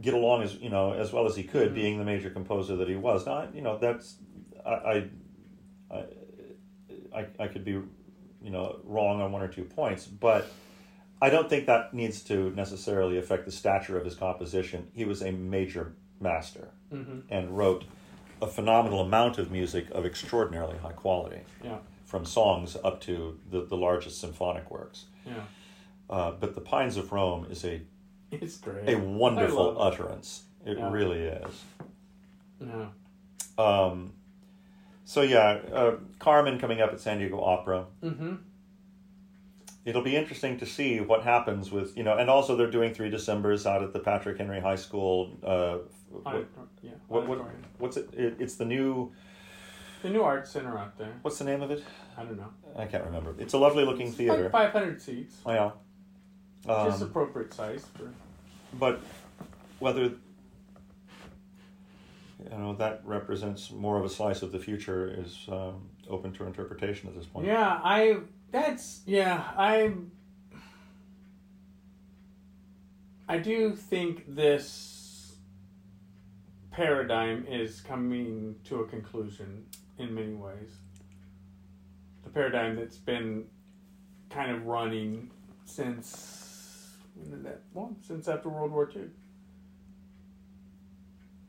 [0.00, 1.74] get along as you know as well as he could, Mhm.
[1.74, 3.26] being the major composer that he was.
[3.26, 4.16] Now, you know, that's
[4.64, 5.08] I
[5.90, 6.04] I,
[7.14, 10.46] I I could be you know wrong on one or two points, but.
[11.20, 14.86] I don't think that needs to necessarily affect the stature of his composition.
[14.94, 17.82] He was a major master hmm and wrote
[18.40, 23.64] a phenomenal amount of music of extraordinarily high quality, Yeah, from songs up to the,
[23.64, 25.06] the largest symphonic works.
[25.26, 25.42] yeah.
[26.10, 27.82] Uh, but The Pines of Rome is a,
[28.30, 28.88] It's great.
[28.88, 30.42] a wonderful utterance.
[30.64, 30.90] It Yeah.
[30.90, 31.64] really is.
[32.60, 32.86] Yeah.
[33.56, 34.12] Um,
[35.04, 37.86] so, yeah, uh, Carmen coming up at San Diego Opera.
[38.02, 38.34] Mm-hmm.
[39.84, 43.08] It'll be interesting to see what happens with, you know, and also they're doing three
[43.08, 45.38] Decembers out at the Patrick Henry High School.
[45.42, 45.78] Uh,
[46.10, 46.46] what,
[46.82, 46.90] yeah.
[47.06, 47.38] what, what,
[47.78, 48.10] what's it?
[48.12, 48.36] it?
[48.38, 49.12] It's the new,
[50.02, 51.12] The new art center out there.
[51.22, 51.82] what's the name of it?
[52.18, 52.50] I don't know.
[52.76, 53.34] I can't remember.
[53.38, 54.42] It's a lovely looking theater.
[54.44, 55.36] Like 500 seats.
[55.46, 55.70] Oh, yeah.
[56.68, 58.12] Just Um, appropriate size for.
[58.74, 59.00] but
[59.78, 60.18] whether you
[62.50, 67.08] know that represents more of a slice of the future is um, open to interpretation
[67.08, 67.46] at this point.
[67.46, 68.18] Yeah, I.
[68.50, 69.44] That's yeah.
[69.56, 69.92] I.
[73.30, 75.36] I do think this
[76.70, 79.66] paradigm is coming to a conclusion
[79.98, 80.76] in many ways.
[82.24, 83.44] The paradigm that's been
[84.30, 85.30] kind of running
[85.66, 86.47] since
[87.42, 89.02] that well since after World War II.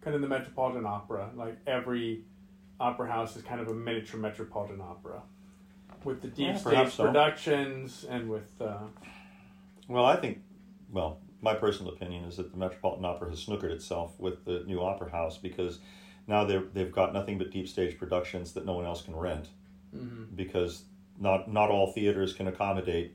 [0.02, 2.24] Kind of the Metropolitan Opera, like every
[2.80, 5.22] opera house is kind of a miniature Metropolitan Opera,
[6.06, 7.06] with the deep Yeah, stage so.
[7.06, 8.78] productions and with uh,
[9.90, 10.42] Well, I think,
[10.90, 14.82] well, my personal opinion is that the Metropolitan Opera has snookered itself with the new
[14.82, 15.80] opera house because
[16.28, 19.50] now they're, they've got nothing but deep stage productions that no one else can rent
[19.96, 20.28] mhm.
[20.36, 20.84] because
[21.20, 23.14] not not all theaters can accommodate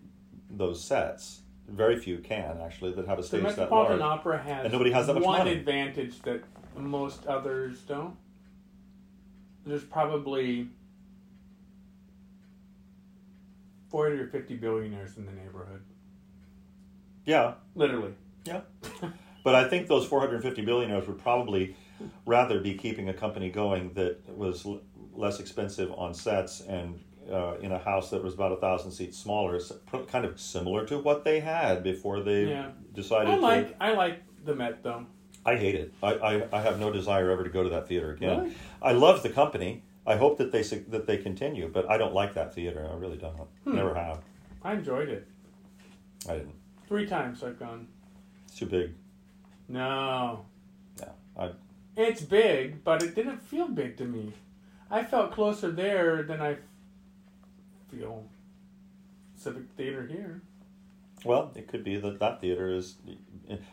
[0.50, 1.40] those sets.
[1.68, 4.18] Very few can actually that have a the stage that Metropolitan large.
[4.20, 5.52] Opera has And nobody has that much one money.
[5.52, 6.42] advantage that
[6.76, 8.16] most others don't.
[9.66, 10.68] There's probably
[13.88, 15.82] forty or fifty billionaires in the neighborhood,
[17.24, 18.12] Yeah, literally.
[18.44, 18.60] Yeah,
[19.44, 21.74] but I think those 450 billionaires would probably
[22.26, 24.82] rather be keeping a company going that was l-
[25.14, 27.00] less expensive on sets and
[27.30, 29.60] uh, in a house that was about a thousand seats smaller,
[30.08, 32.70] kind of similar to what they had before they Yeah.
[32.92, 33.40] decided I to.
[33.42, 35.06] like I like the Met though.
[35.46, 35.92] I hate it.
[36.02, 38.38] I, I, I have no desire ever to go to that theater again.
[38.44, 38.54] Really?
[38.80, 39.82] I love the company.
[40.06, 42.88] I hope that they that they continue, but I don't like that theater.
[42.90, 43.36] I really don't.
[43.64, 43.76] Hmm.
[43.76, 44.20] Never have.
[44.62, 45.26] I enjoyed it.
[46.28, 46.54] I didn't.
[46.88, 47.88] Three times I've gone.
[48.46, 48.94] It's too big.
[49.68, 50.44] No.
[51.00, 51.50] No, I
[51.96, 54.32] It's big, but it didn't feel big to me.
[54.90, 56.56] I felt closer there than I
[57.98, 58.24] feel
[59.36, 60.42] Civic Theater here.
[61.24, 62.96] Well, it could be that that theater is.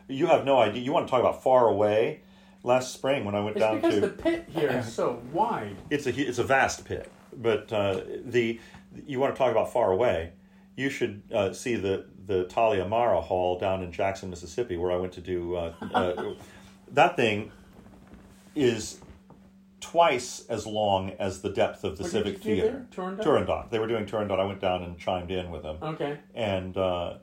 [0.07, 0.81] You have no idea.
[0.81, 2.21] You want to talk about far away?
[2.63, 5.75] Last spring, when I went It's down because to, the pit here is so wide.
[5.89, 7.12] it's a it's a vast pit.
[7.36, 8.60] But uh, the
[9.07, 10.34] you want to talk about far away?
[10.75, 14.97] You should uh, see the the Thalia Mara Hall down in Jackson, Mississippi, where I
[14.97, 16.34] went to do uh, uh,
[16.91, 17.51] that thing.
[18.53, 18.99] Is
[19.82, 22.88] twice as long as the depth of the What Civic did you do Theater.
[22.96, 23.24] Turandot?
[23.24, 23.70] Turandot.
[23.72, 24.39] They were doing Turandot.
[24.39, 26.20] I went down and chimed in with them, Okay.
[26.34, 27.15] and uh,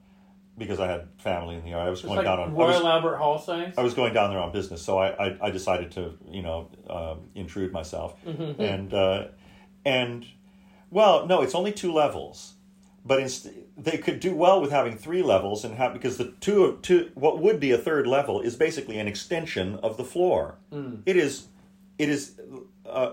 [0.58, 2.50] because I had family in the area, I was It's going like down on.
[2.50, 3.74] I was- Royal Albert Hall size.
[3.78, 6.68] I was going down there on business, so I, I, I decided to you know
[6.90, 8.60] um, intrude myself, Mm-hmm.
[8.60, 9.28] and uh,
[9.84, 10.26] and
[10.90, 12.54] well, no, it's only two levels,
[13.04, 16.78] but inst- they could do well with having three levels and have because the two
[16.82, 20.56] two what would be a third level is basically an extension of the floor.
[20.72, 21.02] Mm.
[21.06, 21.46] It is,
[21.98, 22.40] it is,
[22.88, 23.12] uh,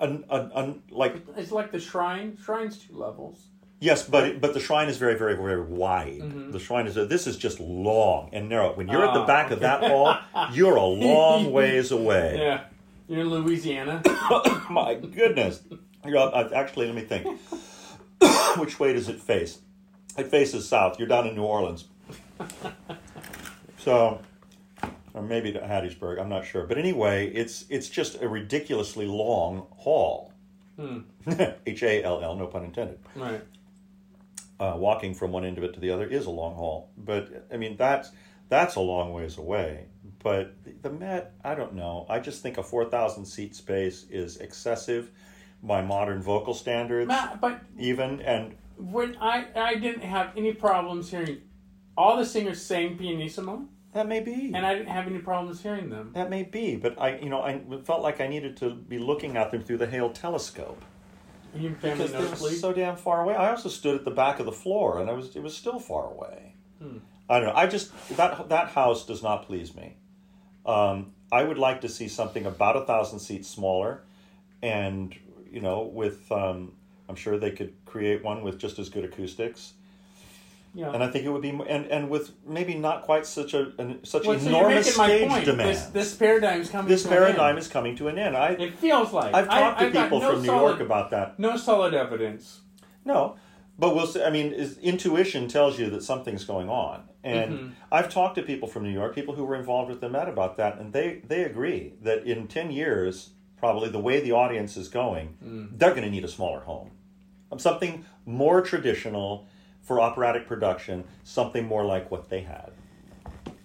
[0.00, 2.36] an, an, an, like It's like the shrine.
[2.42, 3.46] Shrine's two levels.
[3.80, 6.20] Yes, but but the shrine is very, very, very wide.
[6.20, 6.52] Mhm.
[6.52, 8.72] The shrine is this is just long and narrow.
[8.74, 10.16] When you're at the Ah, back of that hall,
[10.52, 12.36] you're a long ways away.
[12.38, 12.64] Yeah.
[13.08, 14.02] You're in Louisiana.
[14.70, 15.60] My goodness.
[16.06, 17.38] You're uh, actually, let me think.
[18.58, 19.58] Which way does it face?
[20.16, 20.98] It faces south.
[20.98, 21.84] You're down in New Orleans.
[23.78, 24.20] So,
[25.14, 26.20] or maybe to Hattiesburg.
[26.20, 26.66] I'm not sure.
[26.66, 30.32] But anyway, it's it's just a ridiculously long hall.
[30.78, 30.98] Hmm.
[31.66, 32.98] H A L L, no pun intended.
[33.14, 33.40] Right.
[34.60, 36.90] uh, walking from one end of it to the other is a long haul.
[36.98, 38.10] But I mean that's
[38.48, 39.86] that's a long ways away.
[40.22, 42.06] but the, the Met, I don't know.
[42.10, 45.10] I just think a four thousand seat space is excessive
[45.62, 51.10] by modern vocal standards, Ma- but even and when I I didn't have any problems
[51.10, 51.38] hearing
[51.96, 54.52] all the singers sang pianissimo, that may be.
[54.54, 56.10] and I didn't have any problems hearing them.
[56.14, 59.36] that may be, but I, you know, I felt like I needed to be looking
[59.36, 60.82] at them through the Hale telescope.
[61.54, 63.34] Your family because they were so damn far away.
[63.36, 65.78] I also stood at the back of the floor, and I was it was still
[65.78, 66.54] far away.
[66.82, 66.98] Hmm.
[67.28, 67.54] I don't know.
[67.54, 69.96] I just that that house does not please me.
[70.66, 74.02] Um, I would like to see something about a thousand seats smaller,
[74.62, 75.14] and
[75.50, 76.72] you know, with um,
[77.08, 79.74] I'm sure they could create one with just as good acoustics,
[80.74, 80.90] yeah.
[80.92, 84.04] and I think it would be and and with maybe not quite such a an,
[84.04, 85.70] such well, so enormous my stage demand.
[85.70, 86.88] This this paradigm's coming.
[86.88, 87.58] This to an paradigm end.
[87.58, 88.36] is coming to an end.
[88.36, 90.80] I It feels like I've talked I, to I've people no from New solid, York
[90.80, 91.38] about that.
[91.38, 92.60] no solid evidence.
[93.04, 93.36] No,
[93.78, 94.06] but we'll.
[94.06, 97.70] See, I mean, is, intuition tells you that something's going on, and Mhm.
[97.92, 100.56] I've talked to people from New York, people who were involved with the Met about
[100.56, 104.88] that, and they they agree that in ten years, probably the way the audience is
[104.88, 105.78] going, Mm.
[105.78, 106.90] they're going to need a smaller home,
[107.58, 109.46] something more traditional
[109.84, 112.72] for operatic production, something more like what they had,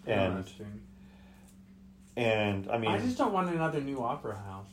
[0.06, 0.46] and
[2.16, 4.68] and I mean, I just don't want another new opera house.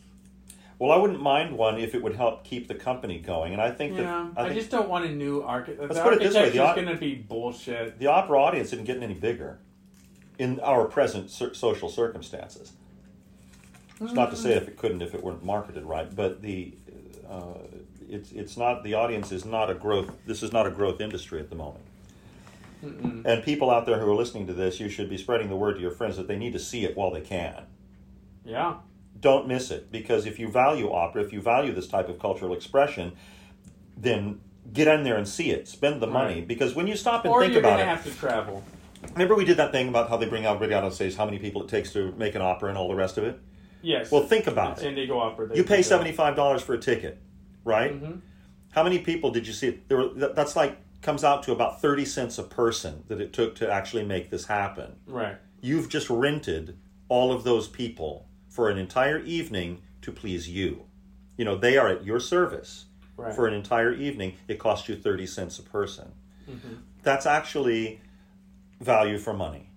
[0.79, 3.71] well, I wouldn't mind one if it would help keep the company going, and I
[3.71, 6.35] think Yeah, that I, I just don't want a new archi- Let's put it this
[6.35, 7.99] way, the going to be bullshit.
[7.99, 9.59] the opera audience isn't getting any bigger
[10.39, 12.73] in our present social circumstances.
[14.01, 16.75] It's not to say if it couldn't if it weren't marketed right, but the
[17.29, 17.55] uh,
[18.09, 20.11] it's it's not the audience is not a growth.
[20.27, 21.85] This is not a growth industry at the moment.
[22.85, 23.25] Mm-mm.
[23.25, 25.75] And people out there who are listening to this, you should be spreading the word
[25.75, 27.65] to your friends that they need to see it while they can.
[28.45, 28.77] Yeah,
[29.19, 32.53] Don't miss it because if you value opera, if you value this type of cultural
[32.53, 33.13] expression,
[33.97, 34.41] then
[34.73, 35.67] get in there and see it.
[35.67, 36.49] Spend the money Right.
[36.49, 38.63] because when you stop and or think you're about it, have to travel.
[39.13, 41.39] Remember we did that thing about how they bring out out on stage, how many
[41.39, 43.39] people it takes to make an opera and all the rest of it?
[43.83, 44.11] Yes.
[44.11, 44.95] Well, think about San it.
[44.97, 45.57] Diego Opera.
[45.57, 47.19] You pay seventy five dollars for a ticket,
[47.67, 48.01] right?
[48.03, 48.21] Mhm.
[48.71, 49.81] How many people did you see?
[49.89, 50.09] There were.
[50.15, 54.05] That's like comes out to about thirty cents a person that it took to actually
[54.05, 54.97] make this happen.
[55.07, 55.37] Right.
[55.61, 60.85] You've just rented all of those people for an entire evening to please you.
[61.37, 62.87] You know they are at your service
[63.17, 63.35] Right.
[63.35, 64.35] for an entire evening.
[64.49, 66.13] It costs you thirty cents a person.
[66.49, 66.79] Mhm.
[67.03, 68.01] That's actually
[68.81, 69.71] value for money.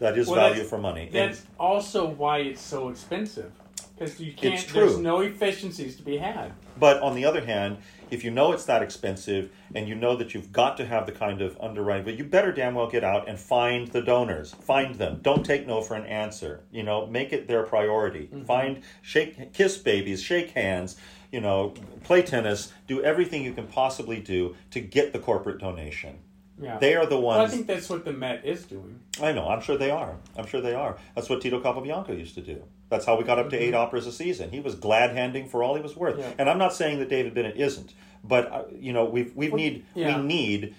[0.00, 1.04] That is Well, value for money.
[1.06, 3.52] And- That's also why it's so expensive.
[3.96, 4.54] Because you can't.
[4.54, 5.02] It's There's true.
[5.02, 6.52] no efficiencies to be had.
[6.78, 7.78] But on the other hand,
[8.10, 11.12] if you know it's that expensive and you know that you've got to have the
[11.12, 14.52] kind of underwriting, but you better damn well get out and find the donors.
[14.52, 15.20] Find them.
[15.22, 16.64] Don't take no for an answer.
[16.72, 18.28] You know, make it their priority.
[18.32, 18.44] Mm-hmm.
[18.44, 20.96] Find, shake, kiss babies, shake hands.
[21.30, 22.72] You know, play tennis.
[22.88, 26.18] Do everything you can possibly do to get the corporate donation.
[26.60, 26.78] Yeah.
[26.78, 29.00] They are the well, I think that's what the Met is doing.
[29.20, 29.48] I know.
[29.48, 30.16] I'm sure they are.
[30.36, 30.96] I'm sure they are.
[31.14, 32.62] That's what Tito Capobianco used to do.
[32.90, 34.50] That's how we got up to eight operas a season.
[34.50, 36.14] He was glad handing for all he was worth.
[36.14, 36.22] Mm-hmm.
[36.22, 36.34] Yeah.
[36.38, 39.56] And I'm not saying that David Bennett isn't, but uh, you know, we we Well,
[39.56, 40.16] need yeah.
[40.18, 40.74] we need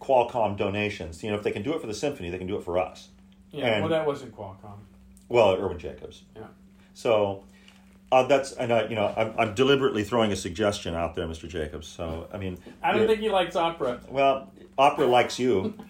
[0.00, 1.22] Qualcomm donations.
[1.22, 2.78] You know, if they can do it for the symphony, they can do it for
[2.78, 3.08] us.
[3.50, 3.66] Yeah.
[3.66, 4.78] And- well, that wasn't Qualcomm.
[5.28, 6.22] Well, Irwin Jacobs.
[6.36, 6.42] Yeah.
[6.94, 7.44] So.
[8.12, 11.48] Uh, that's and I, you know I'm, I'm deliberately throwing a suggestion out there, Mr.
[11.48, 11.88] Jacobs.
[11.88, 14.00] So I mean, I don't think he likes opera.
[14.08, 15.74] well, opera likes you.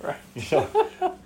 [0.00, 0.16] Right.
[0.36, 1.17] You know?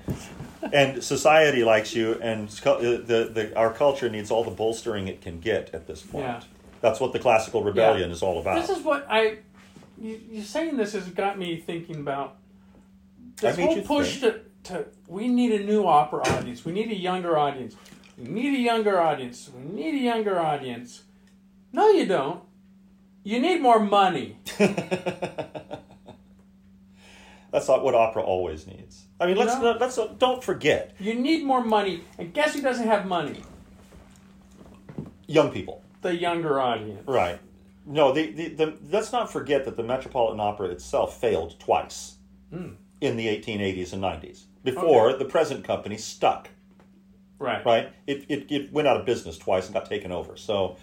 [0.72, 5.20] And society likes you, and uh, the, the our culture needs all the bolstering it
[5.20, 6.24] can get at this point.
[6.24, 6.40] Yeah.
[6.80, 8.60] That's what the classical rebellion is all about.
[8.60, 9.38] This is what I.
[10.00, 12.36] You, you saying this has got me thinking about
[13.36, 14.86] this I whole push to, to.
[15.06, 16.64] We need a new opera audience.
[16.64, 17.76] We need a younger audience.
[18.18, 19.50] We need a younger audience.
[19.54, 21.02] We need a younger audience.
[21.72, 22.42] No, you don't.
[23.24, 24.38] You need more money.
[27.52, 29.04] That's not what opera always needs.
[29.20, 29.60] I mean, let's No.
[29.62, 32.02] not, let's not, don't forget You need more money.
[32.18, 33.42] And guess who doesn't have money?
[35.26, 37.06] young people, The younger audience.
[37.06, 37.38] right?
[37.86, 42.16] No, the, the, the let's not forget that the Metropolitan Opera itself failed twice
[42.52, 42.74] Mm.
[43.00, 46.50] in the 1880s and 90s before the present company stuck.
[47.38, 47.64] Right.
[47.64, 47.90] right?
[48.06, 50.36] It, it, it went out of business twice and got taken over.
[50.36, 50.76] So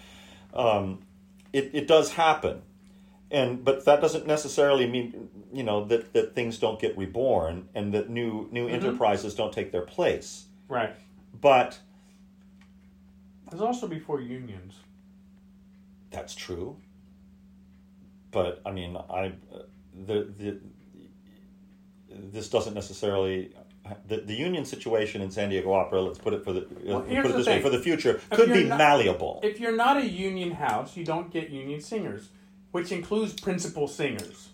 [0.52, 0.98] um,
[1.52, 2.62] it, it does happen.
[3.30, 7.94] And but that doesn't necessarily mean you know that, that things don't get reborn and
[7.94, 8.74] that new new mm-hmm.
[8.74, 10.46] enterprises don't take their place.
[10.68, 10.94] Right.
[11.40, 11.78] But
[13.50, 14.74] was also before unions.
[16.10, 16.76] that's true.
[18.30, 19.32] But I mean, I
[20.06, 20.60] the the
[22.08, 23.52] this doesn't necessarily
[24.06, 26.00] the, the union situation in San Diego Opera.
[26.00, 28.52] Let's put it for the Well, put it this way for the future If could
[28.52, 29.40] be not- malleable.
[29.42, 32.28] If you're not a union house, you don't get union singers,
[32.72, 34.50] which includes principal singers.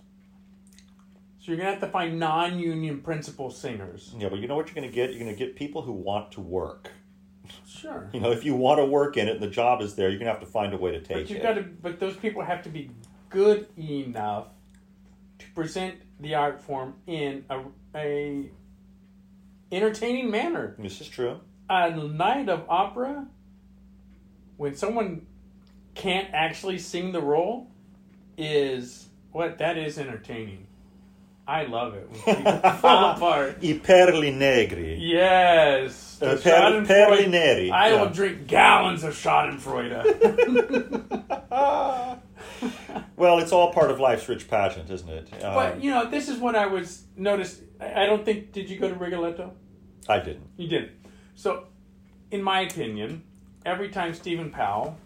[1.39, 4.13] So you're gonna have to find non-union principal singers.
[4.19, 5.11] Yeah, but you know what you're going to get?
[5.11, 6.91] You're going to get people who want to work.
[7.69, 8.11] Sure.
[8.13, 10.19] You know, if you want to work in it and the job is there, you're
[10.19, 11.43] going to have to find a way to take But you it.
[11.43, 11.63] got to.
[11.63, 12.91] But those people have to be
[13.31, 14.49] good enough
[15.39, 17.61] to present the art form in a,
[17.95, 18.51] a
[19.71, 20.75] entertaining manner.
[20.79, 21.41] This is true.
[21.71, 23.27] A night of opera,
[24.57, 25.27] when someone
[25.95, 27.71] can't actually sing the role,
[28.37, 30.67] is what that is entertaining.
[31.49, 32.09] I love it
[32.81, 33.59] fall apart.
[33.63, 34.97] I perli negri.
[35.01, 36.21] Yes.
[36.21, 37.71] Uh, per- perli neri.
[37.71, 38.03] I yeah.
[38.03, 40.03] will drink gallons of Schadenfreude.
[43.17, 45.33] Well, it's all part of life's rich pageant, isn't it?
[45.43, 47.63] Um, but you know, this is what I was noticed.
[47.81, 48.53] I I don't think.
[48.53, 49.55] Did you go to Rigoletto?
[50.09, 50.49] I didn't.
[50.57, 50.93] You didn't.
[51.35, 51.65] So,
[52.31, 53.23] in my opinion,
[53.65, 54.99] every time Stephen Powell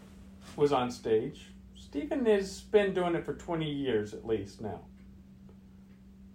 [0.57, 1.47] was on stage,
[1.91, 4.81] Stephen has been doing it for twenty years at least now.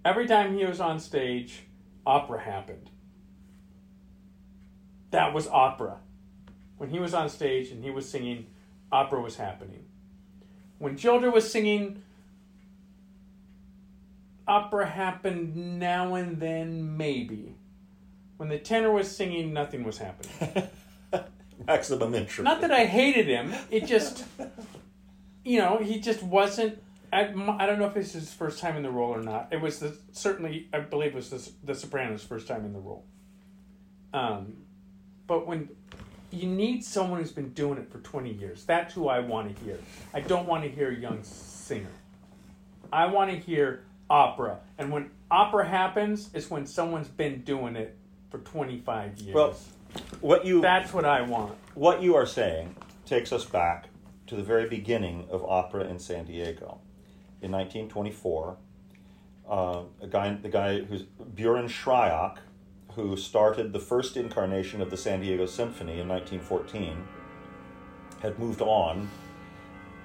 [0.03, 1.64] Every time he was on stage,
[2.06, 2.89] opera happened.
[5.12, 5.99] That was opera.
[6.78, 8.47] When he was on stage and he was singing,
[8.91, 9.86] opera was happening.
[10.78, 12.03] When Gilda was singing,
[14.45, 17.56] opera happened now and then, maybe.
[18.36, 20.68] When the tenor was singing, nothing was happening.
[21.66, 22.43] Maximum interest.
[22.43, 24.26] Not that I hated him, it just,
[25.46, 26.82] you know, he just wasn't.
[27.14, 29.48] I, I don't know if this is his first time in the role or not.
[29.52, 32.80] It was the, certainly, I believe, it was the, the Sopranos' first time in the
[32.80, 33.06] role.
[34.14, 34.58] Um,
[35.28, 35.70] but when
[36.32, 39.64] you need someone who's been doing it for 20 years, that's who I want to
[39.64, 39.80] hear.
[40.14, 41.88] I don't want to hear a young singer.
[42.91, 44.60] I want to hear opera.
[44.78, 47.96] And when opera happens, it's when someone's been doing it
[48.30, 49.36] for 25 years.
[49.36, 49.56] Well,
[50.20, 51.56] what you that's what I want.
[51.76, 52.76] what you are saying
[53.06, 53.88] takes us back
[54.28, 56.80] to the very beginning of opera in San Diego.
[57.42, 58.58] In 1924,
[59.50, 62.38] uh, a guy, the guy who's Buren Schryock,
[62.94, 67.08] who started the first incarnation of the San Diego Symphony in 1914,
[68.22, 69.10] had moved on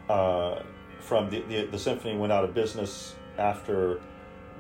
[0.08, 0.62] uh,
[0.98, 4.00] from the, the the symphony went out of business after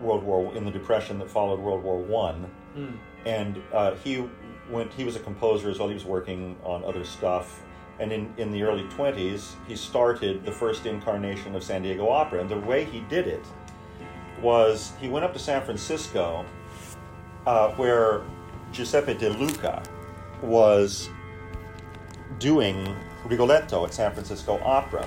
[0.00, 2.96] World War in the depression that followed World War One Mm.
[3.26, 4.24] and uh, he
[4.70, 7.62] went he was a composer as well he was working on other stuff
[8.00, 12.40] and in, in the early 20s he started the first incarnation of san diego opera.
[12.40, 13.44] And the way he did it
[14.40, 16.44] was he went up to san francisco
[17.46, 18.22] uh, where
[18.72, 19.82] giuseppe de luca
[20.42, 21.10] was
[22.38, 22.96] doing
[23.26, 25.06] rigoletto at san francisco opera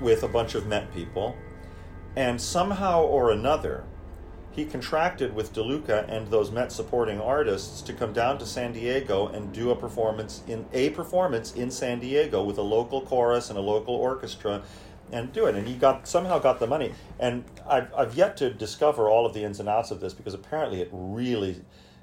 [0.00, 1.36] with a bunch of met people.
[2.16, 3.84] And somehow or another
[4.54, 9.26] he contracted with DeLuca and those Met supporting artists to come down to San Diego
[9.26, 13.58] and do a performance in a performance in San Diego with a local chorus and
[13.58, 14.62] a local orchestra
[15.10, 15.56] and do it.
[15.56, 16.92] And he got somehow got the money.
[17.18, 20.34] And I've, I've yet to discover all of the ins and outs of this because
[20.34, 21.62] apparently it really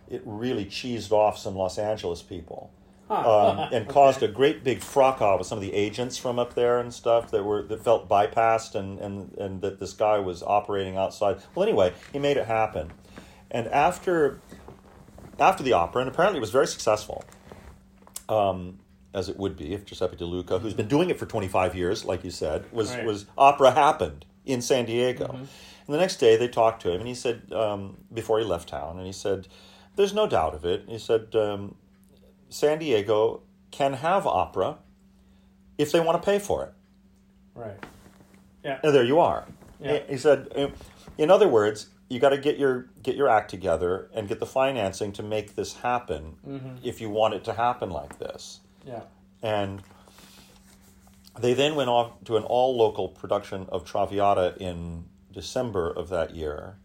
[0.09, 2.69] it really cheesed off some Los Angeles people.
[3.11, 6.79] Um, and caused a great big fracas with some of the agents from up there
[6.79, 10.95] and stuff that were that felt bypassed and, and, and that this guy was operating
[10.95, 11.41] outside.
[11.53, 12.93] Well, anyway, he made it happen,
[13.51, 14.39] and after
[15.39, 17.25] after the opera, and apparently it was very successful,
[18.29, 18.79] um,
[19.13, 21.75] as it would be if Giuseppe De Luca, who's been doing it for twenty five
[21.75, 23.05] years, like you said, was Right.
[23.05, 25.49] was opera happened in San Diego, and
[25.87, 28.97] the next day they talked to him, and he said um, before he left town,
[28.97, 29.49] and he said,
[29.97, 31.35] "There's no doubt of it." He said.
[31.35, 31.75] Um,
[32.51, 33.41] San Diego
[33.71, 34.77] can have opera
[35.77, 36.73] if they want to pay for it.
[37.55, 37.83] Right.
[38.63, 38.79] Yeah.
[38.83, 39.45] And there you are.
[39.79, 39.99] Yeah.
[40.07, 40.73] He said,
[41.17, 44.45] in other words, you got to get your get your act together and get the
[44.45, 46.75] financing to make this happen mm-hmm.
[46.83, 48.59] if you want it to happen like this.
[48.85, 49.03] Yeah.
[49.41, 49.81] And
[51.39, 56.35] they then went off to an all local production of Traviata in December of that
[56.35, 56.75] year.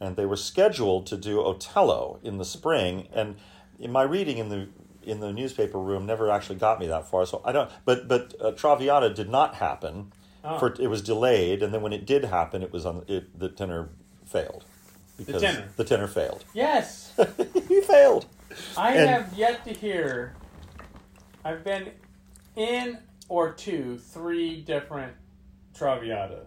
[0.00, 3.08] And they were scheduled to do Otello in the spring.
[3.12, 3.36] And
[3.78, 4.68] in my reading in the
[5.02, 7.24] in the newspaper room never actually got me that far.
[7.26, 7.70] So I don't.
[7.84, 10.12] But but uh, Traviata did not happen.
[10.44, 10.58] Oh.
[10.58, 13.48] For it was delayed, and then when it did happen, it was on it, the
[13.48, 13.88] tenor
[14.24, 14.64] failed
[15.16, 15.68] because tenor.
[15.76, 16.44] the tenor failed.
[16.54, 17.12] Yes.
[17.68, 18.26] he failed.
[18.76, 20.34] I And- have yet to hear.
[21.44, 21.90] I've been
[22.56, 22.98] in
[23.28, 25.12] or to three different
[25.76, 26.46] Traviatas.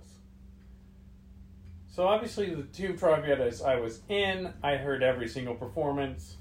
[1.89, 6.38] So obviously, the two Traviatas I was in, I heard every single performance.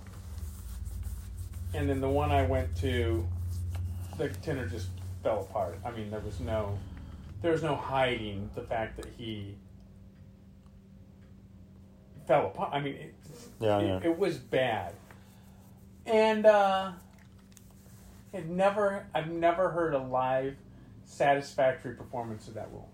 [1.75, 3.27] And then the one I went to,
[4.19, 4.89] the tenor just
[5.23, 5.79] fell apart.
[5.85, 6.79] I mean, there was no,
[7.43, 9.55] there was no hiding the fact that he
[12.27, 12.71] fell apart.
[12.73, 13.15] I mean, it,
[13.61, 14.11] Yeah, it, yeah.
[14.11, 14.95] it was bad.
[16.07, 16.93] And uh
[18.33, 20.57] it never I've never heard a live
[21.05, 22.89] satisfactory performance of that role.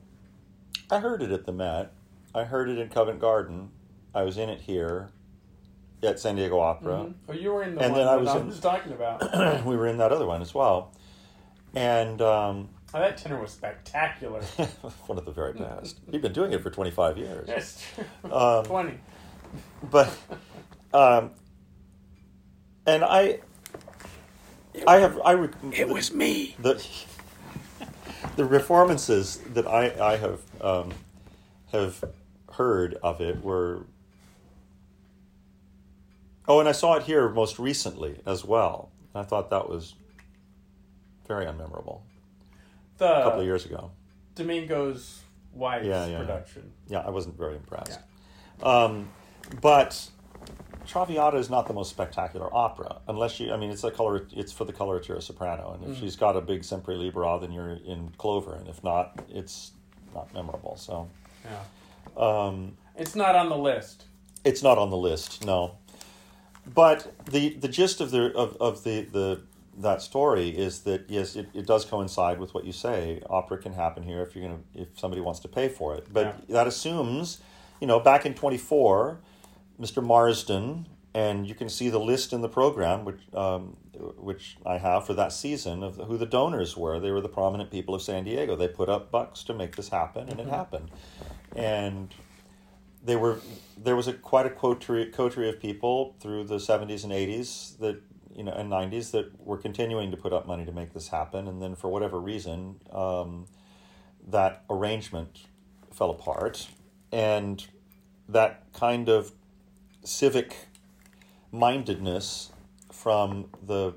[0.90, 1.92] I heard it at the Met.
[2.34, 3.70] I heard it in Covent Garden.
[4.14, 5.10] I was in it here
[6.02, 7.06] at San Diego Opera.
[7.06, 7.14] Mhm.
[7.28, 9.64] Oh, you were in the And one then I was I in- talking about.
[9.64, 10.92] we were in that other one as well,
[11.74, 14.40] and um, Oh, that tenor was spectacular.
[15.06, 15.98] one of the very best.
[16.10, 17.48] He'd been doing it for twenty five years.
[17.48, 17.84] Yes,
[18.30, 18.98] Um, twenty.
[19.90, 20.16] but
[20.94, 21.30] um,
[22.86, 23.40] and I,
[24.86, 25.32] I have I.
[25.34, 26.54] rec- It was me.
[26.60, 26.82] the
[28.36, 30.92] the performances that I I have um,
[31.72, 32.04] have
[32.52, 33.86] heard of it were.
[36.48, 38.90] Oh, and I saw it here most recently as well.
[39.14, 39.94] I thought that was
[41.26, 42.00] very unmemorable
[42.98, 43.90] The a couple of years ago.
[44.34, 45.20] Domingo's
[45.52, 46.18] wife's Yeah, yeah.
[46.18, 46.72] production.
[46.88, 47.98] Yeah, I wasn't very impressed.
[48.62, 49.08] Um,
[49.60, 50.08] but
[50.86, 53.52] Traviata is not the most spectacular opera, unless you.
[53.52, 54.26] I mean, it's a color.
[54.32, 56.00] It's for the coloratura soprano, and if Mm.
[56.00, 59.72] she's got a big sempre libera, then you're in clover, and if not, it's
[60.14, 60.76] not memorable.
[60.76, 61.08] So
[61.44, 64.04] Yeah, um, it's not on the list.
[64.44, 65.44] it's not on the list.
[65.44, 65.72] No,
[66.74, 69.40] but the the gist of the of, of the the
[69.78, 73.20] that story is that yes, it, it does coincide with what you say.
[73.28, 76.26] Opera can happen here if you're gonna if somebody wants to pay for it, but
[76.48, 76.54] Yeah.
[76.56, 77.40] that assumes,
[77.80, 79.18] you know, back in twenty four,
[79.80, 80.02] Mr.
[80.02, 83.76] Marsden, and you can see the list in the program, which um,
[84.16, 86.98] which I have for that season of who the donors were.
[86.98, 88.56] They were the prominent people of San Diego.
[88.56, 90.90] They put up bucks to make this happen, and it happened.
[91.54, 92.14] And
[93.06, 93.40] they were
[93.76, 98.02] there was a quite a coterie, coterie of people through the 70s and 80s that
[98.34, 101.46] you know and 90s that were continuing to put up money to make this happen.
[101.46, 103.46] And then for whatever reason um,
[104.28, 105.46] that arrangement
[105.92, 106.68] fell apart.
[107.12, 107.64] And
[108.28, 109.32] that kind of
[110.02, 110.56] civic
[111.52, 112.50] mindedness
[112.92, 113.94] from the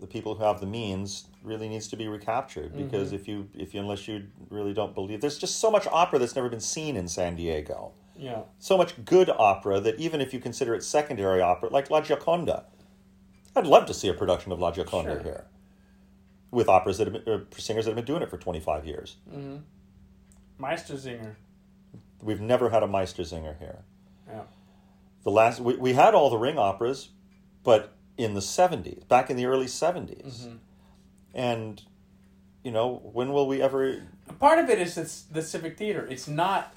[0.00, 2.76] the people who have the means really needs to be recaptured.
[2.76, 6.20] Because if you if you unless you really don't believe there's just so much opera
[6.20, 10.32] that's never been seen in San Diego Yeah, so much good opera that even if
[10.32, 12.64] you consider it secondary opera, like La Gioconda,
[13.56, 15.22] I'd love to see a production of La Gioconda Sure.
[15.22, 15.46] here,
[16.52, 18.86] with operas that have been, uh, singers that have been doing it for twenty five
[18.86, 19.16] years.
[20.60, 21.34] Meistersinger.
[22.22, 23.82] We've never had a Meistersinger here.
[24.28, 24.42] Yeah,
[25.24, 27.10] The last we, we had all the ring operas,
[27.62, 30.56] but in the seventies, back in the early 70s
[31.34, 31.82] and
[32.62, 34.02] you know when will we ever?
[34.38, 36.06] part of it is this, the Civic Theater.
[36.08, 36.72] It's not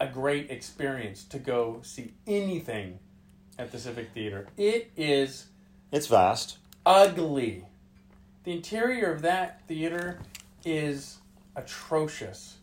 [0.00, 2.98] a great experience to go see anything
[3.58, 4.46] at the Civic Theater.
[4.56, 5.46] It is
[5.92, 6.58] It's vast.
[6.84, 7.64] ugly.
[8.44, 10.20] The interior of that theater
[10.64, 11.18] is
[11.56, 12.56] atrocious.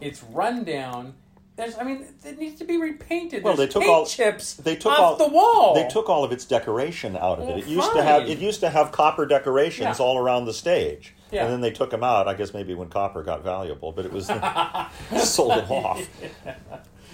[0.00, 1.14] It's run down.
[1.56, 3.44] There's, I mean, it needs to be repainted.
[3.44, 5.74] Well, There's they took paint all- chips They took off all the wall.
[5.74, 7.60] They took all of its decoration out of Well, it.
[7.60, 10.04] It used to have it used to have copper decorations Yeah.
[10.04, 11.44] all around the stage, Yeah.
[11.44, 12.28] and then they took them out.
[12.28, 14.26] I guess maybe when copper got valuable, but it was
[15.22, 16.06] sold it off.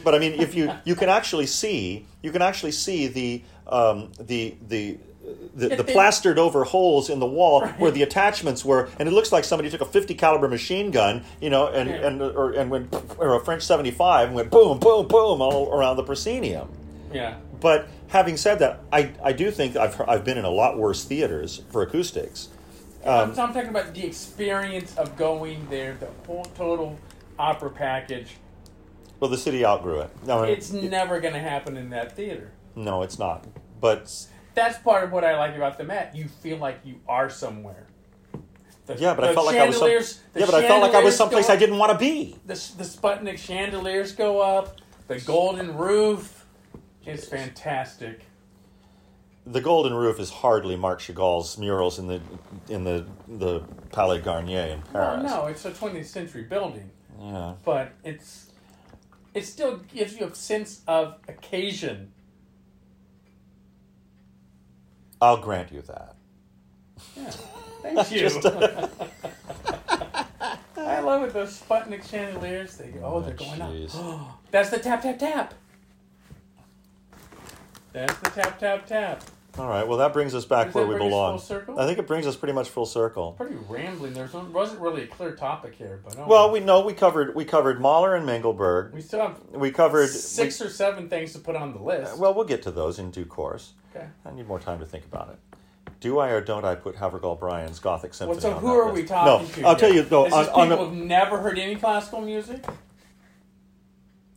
[0.05, 4.13] But I mean, if you you can actually see you can actually see the um,
[4.19, 4.99] the the.
[5.55, 9.31] The, the plastered over holes in the wall where the attachments were, and it looks
[9.31, 12.07] like somebody took a 50 caliber machine gun, you know, and Yeah.
[12.07, 15.97] and or, and went or a French 75 and went boom, boom, boom all around
[15.97, 16.69] the proscenium.
[17.13, 17.37] yeah.
[17.61, 21.05] But having said that, I, I do think I've, I've been in a lot worse
[21.05, 22.49] theaters for acoustics.
[23.05, 26.99] Um, I'm, so I'm talking about the experience of going there, the whole total
[27.39, 28.37] opera package.
[29.19, 30.11] Well, the city outgrew it.
[30.27, 32.53] No, It's it- never going to happen in that theater.
[32.75, 33.47] no, it's not.
[33.81, 36.15] But That's part of what I like about the Met.
[36.15, 37.87] You feel like you are somewhere.
[38.87, 41.03] The, yeah, but I felt like I was some, yeah, but I felt like I
[41.03, 42.37] was someplace I didn't want to be.
[42.47, 44.81] The, the Sputnik chandeliers go up.
[45.07, 46.47] The golden roof
[47.07, 48.23] is fantastic.
[49.47, 52.21] The Golden Roof is hardly Marc Chagall's murals in the
[52.69, 53.61] in the the
[53.91, 55.31] Palais Garnier in Well, Paris.
[55.31, 57.55] no, it's a 20th century building, Yeah.
[57.65, 58.51] but it's
[59.35, 62.13] it still gives you a sense of occasion.
[65.23, 66.17] I'll grant you that.
[67.17, 67.31] Yeah,
[67.83, 68.29] thank you.
[70.77, 71.33] I love it.
[71.33, 72.77] Those Sputnik chandeliers.
[72.77, 73.95] They oh, they're oh, going jeez.
[73.97, 74.41] up.
[74.51, 75.55] That's the tap tap tap.
[77.93, 79.23] That's the tap tap tap.
[79.59, 79.87] All right.
[79.87, 81.33] Well, that brings us back Does where we belong.
[81.39, 81.79] full circle?
[81.81, 83.33] I think it brings us pretty much full circle.
[83.33, 84.13] Pretty rambling.
[84.15, 87.45] There wasn't really a clear topic here, but oh, Well, we know we covered we
[87.45, 88.93] covered Mahler and Mengelberg.
[88.93, 92.17] we still have We covered six or seven things to put on the list.
[92.19, 93.73] Well, we'll get to those in due course.
[93.95, 94.07] okay.
[94.25, 95.39] I need more time to think about it.
[95.99, 98.41] Do I or don't I put Havergal Brian's Gothic Symphony?
[98.41, 98.95] Well, so who are list?
[98.95, 99.67] we talking no, to?
[99.69, 100.07] I'll tell you.
[100.11, 102.65] No, This on, is on people the, who've never heard any classical music.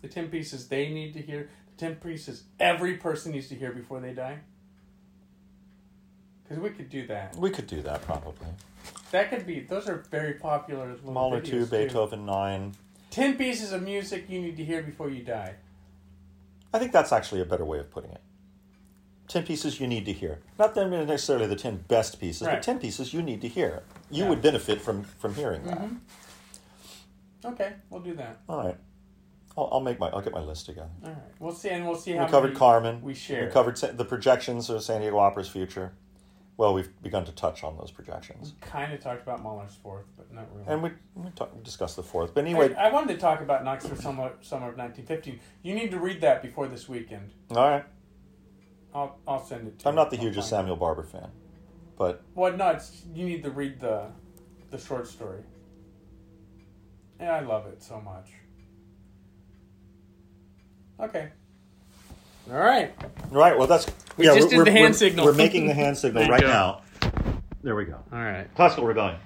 [0.01, 1.49] The ten pieces they need to hear.
[1.83, 4.37] Ten pieces every person needs to hear before they die.
[6.43, 7.35] Because we could do that.
[7.35, 8.47] we could do that probably.
[9.11, 9.59] That could be.
[9.59, 10.87] Those are very popular.
[10.93, 11.65] little Mahler videos, two, too.
[11.65, 12.71] Beethoven nine.
[13.09, 15.55] Ten pieces of music you need to hear before you die.
[16.73, 18.21] I think that's actually a better way of putting it.
[19.27, 20.39] 10 pieces you need to hear.
[20.57, 22.55] Not them necessarily the 10 best pieces, Right.
[22.55, 23.83] but 10 pieces you need to hear.
[24.09, 24.29] You Yeah.
[24.29, 25.79] would benefit from, from hearing that.
[25.79, 25.99] Mhm.
[27.43, 28.39] Okay, we'll do that.
[28.47, 28.77] All right.
[29.57, 30.89] I'll, I'll make my I'll get my list together.
[31.03, 33.01] All right, we'll see, and we'll see how We covered Carmen.
[33.01, 33.45] we share.
[33.45, 35.93] We covered sa- the projections of San Diego Opera's future.
[36.55, 40.31] Well, we've begun to touch on those projections, Kind of talked about Mahler's fourth, but
[40.31, 40.67] not really.
[40.67, 42.35] and we, we, talk, we discussed the fourth.
[42.35, 45.39] But anyway, I, I wanted to talk about Knoxville summer, summer of 1915.
[45.63, 47.31] You need to read that before this weekend.
[47.51, 47.85] all right.
[48.93, 49.95] I'll, I'll send it to I'm you.
[49.95, 50.61] not the I'll hugest find it.
[50.61, 51.29] Samuel Barber fan,
[51.97, 54.11] but Well, no, it's, you need to read the
[54.69, 55.41] the short story.
[57.19, 58.27] And I love it so much.
[60.99, 61.29] Okay.
[62.51, 62.93] All right.
[63.31, 63.57] right.
[63.57, 63.85] Well, that's
[64.17, 65.25] We just did we're, the hand we're- signal.
[65.25, 66.47] We're making the hand signal right go.
[66.47, 66.81] now.
[67.63, 67.95] There we go.
[68.11, 68.47] All right.
[68.55, 69.17] Classical rebellion.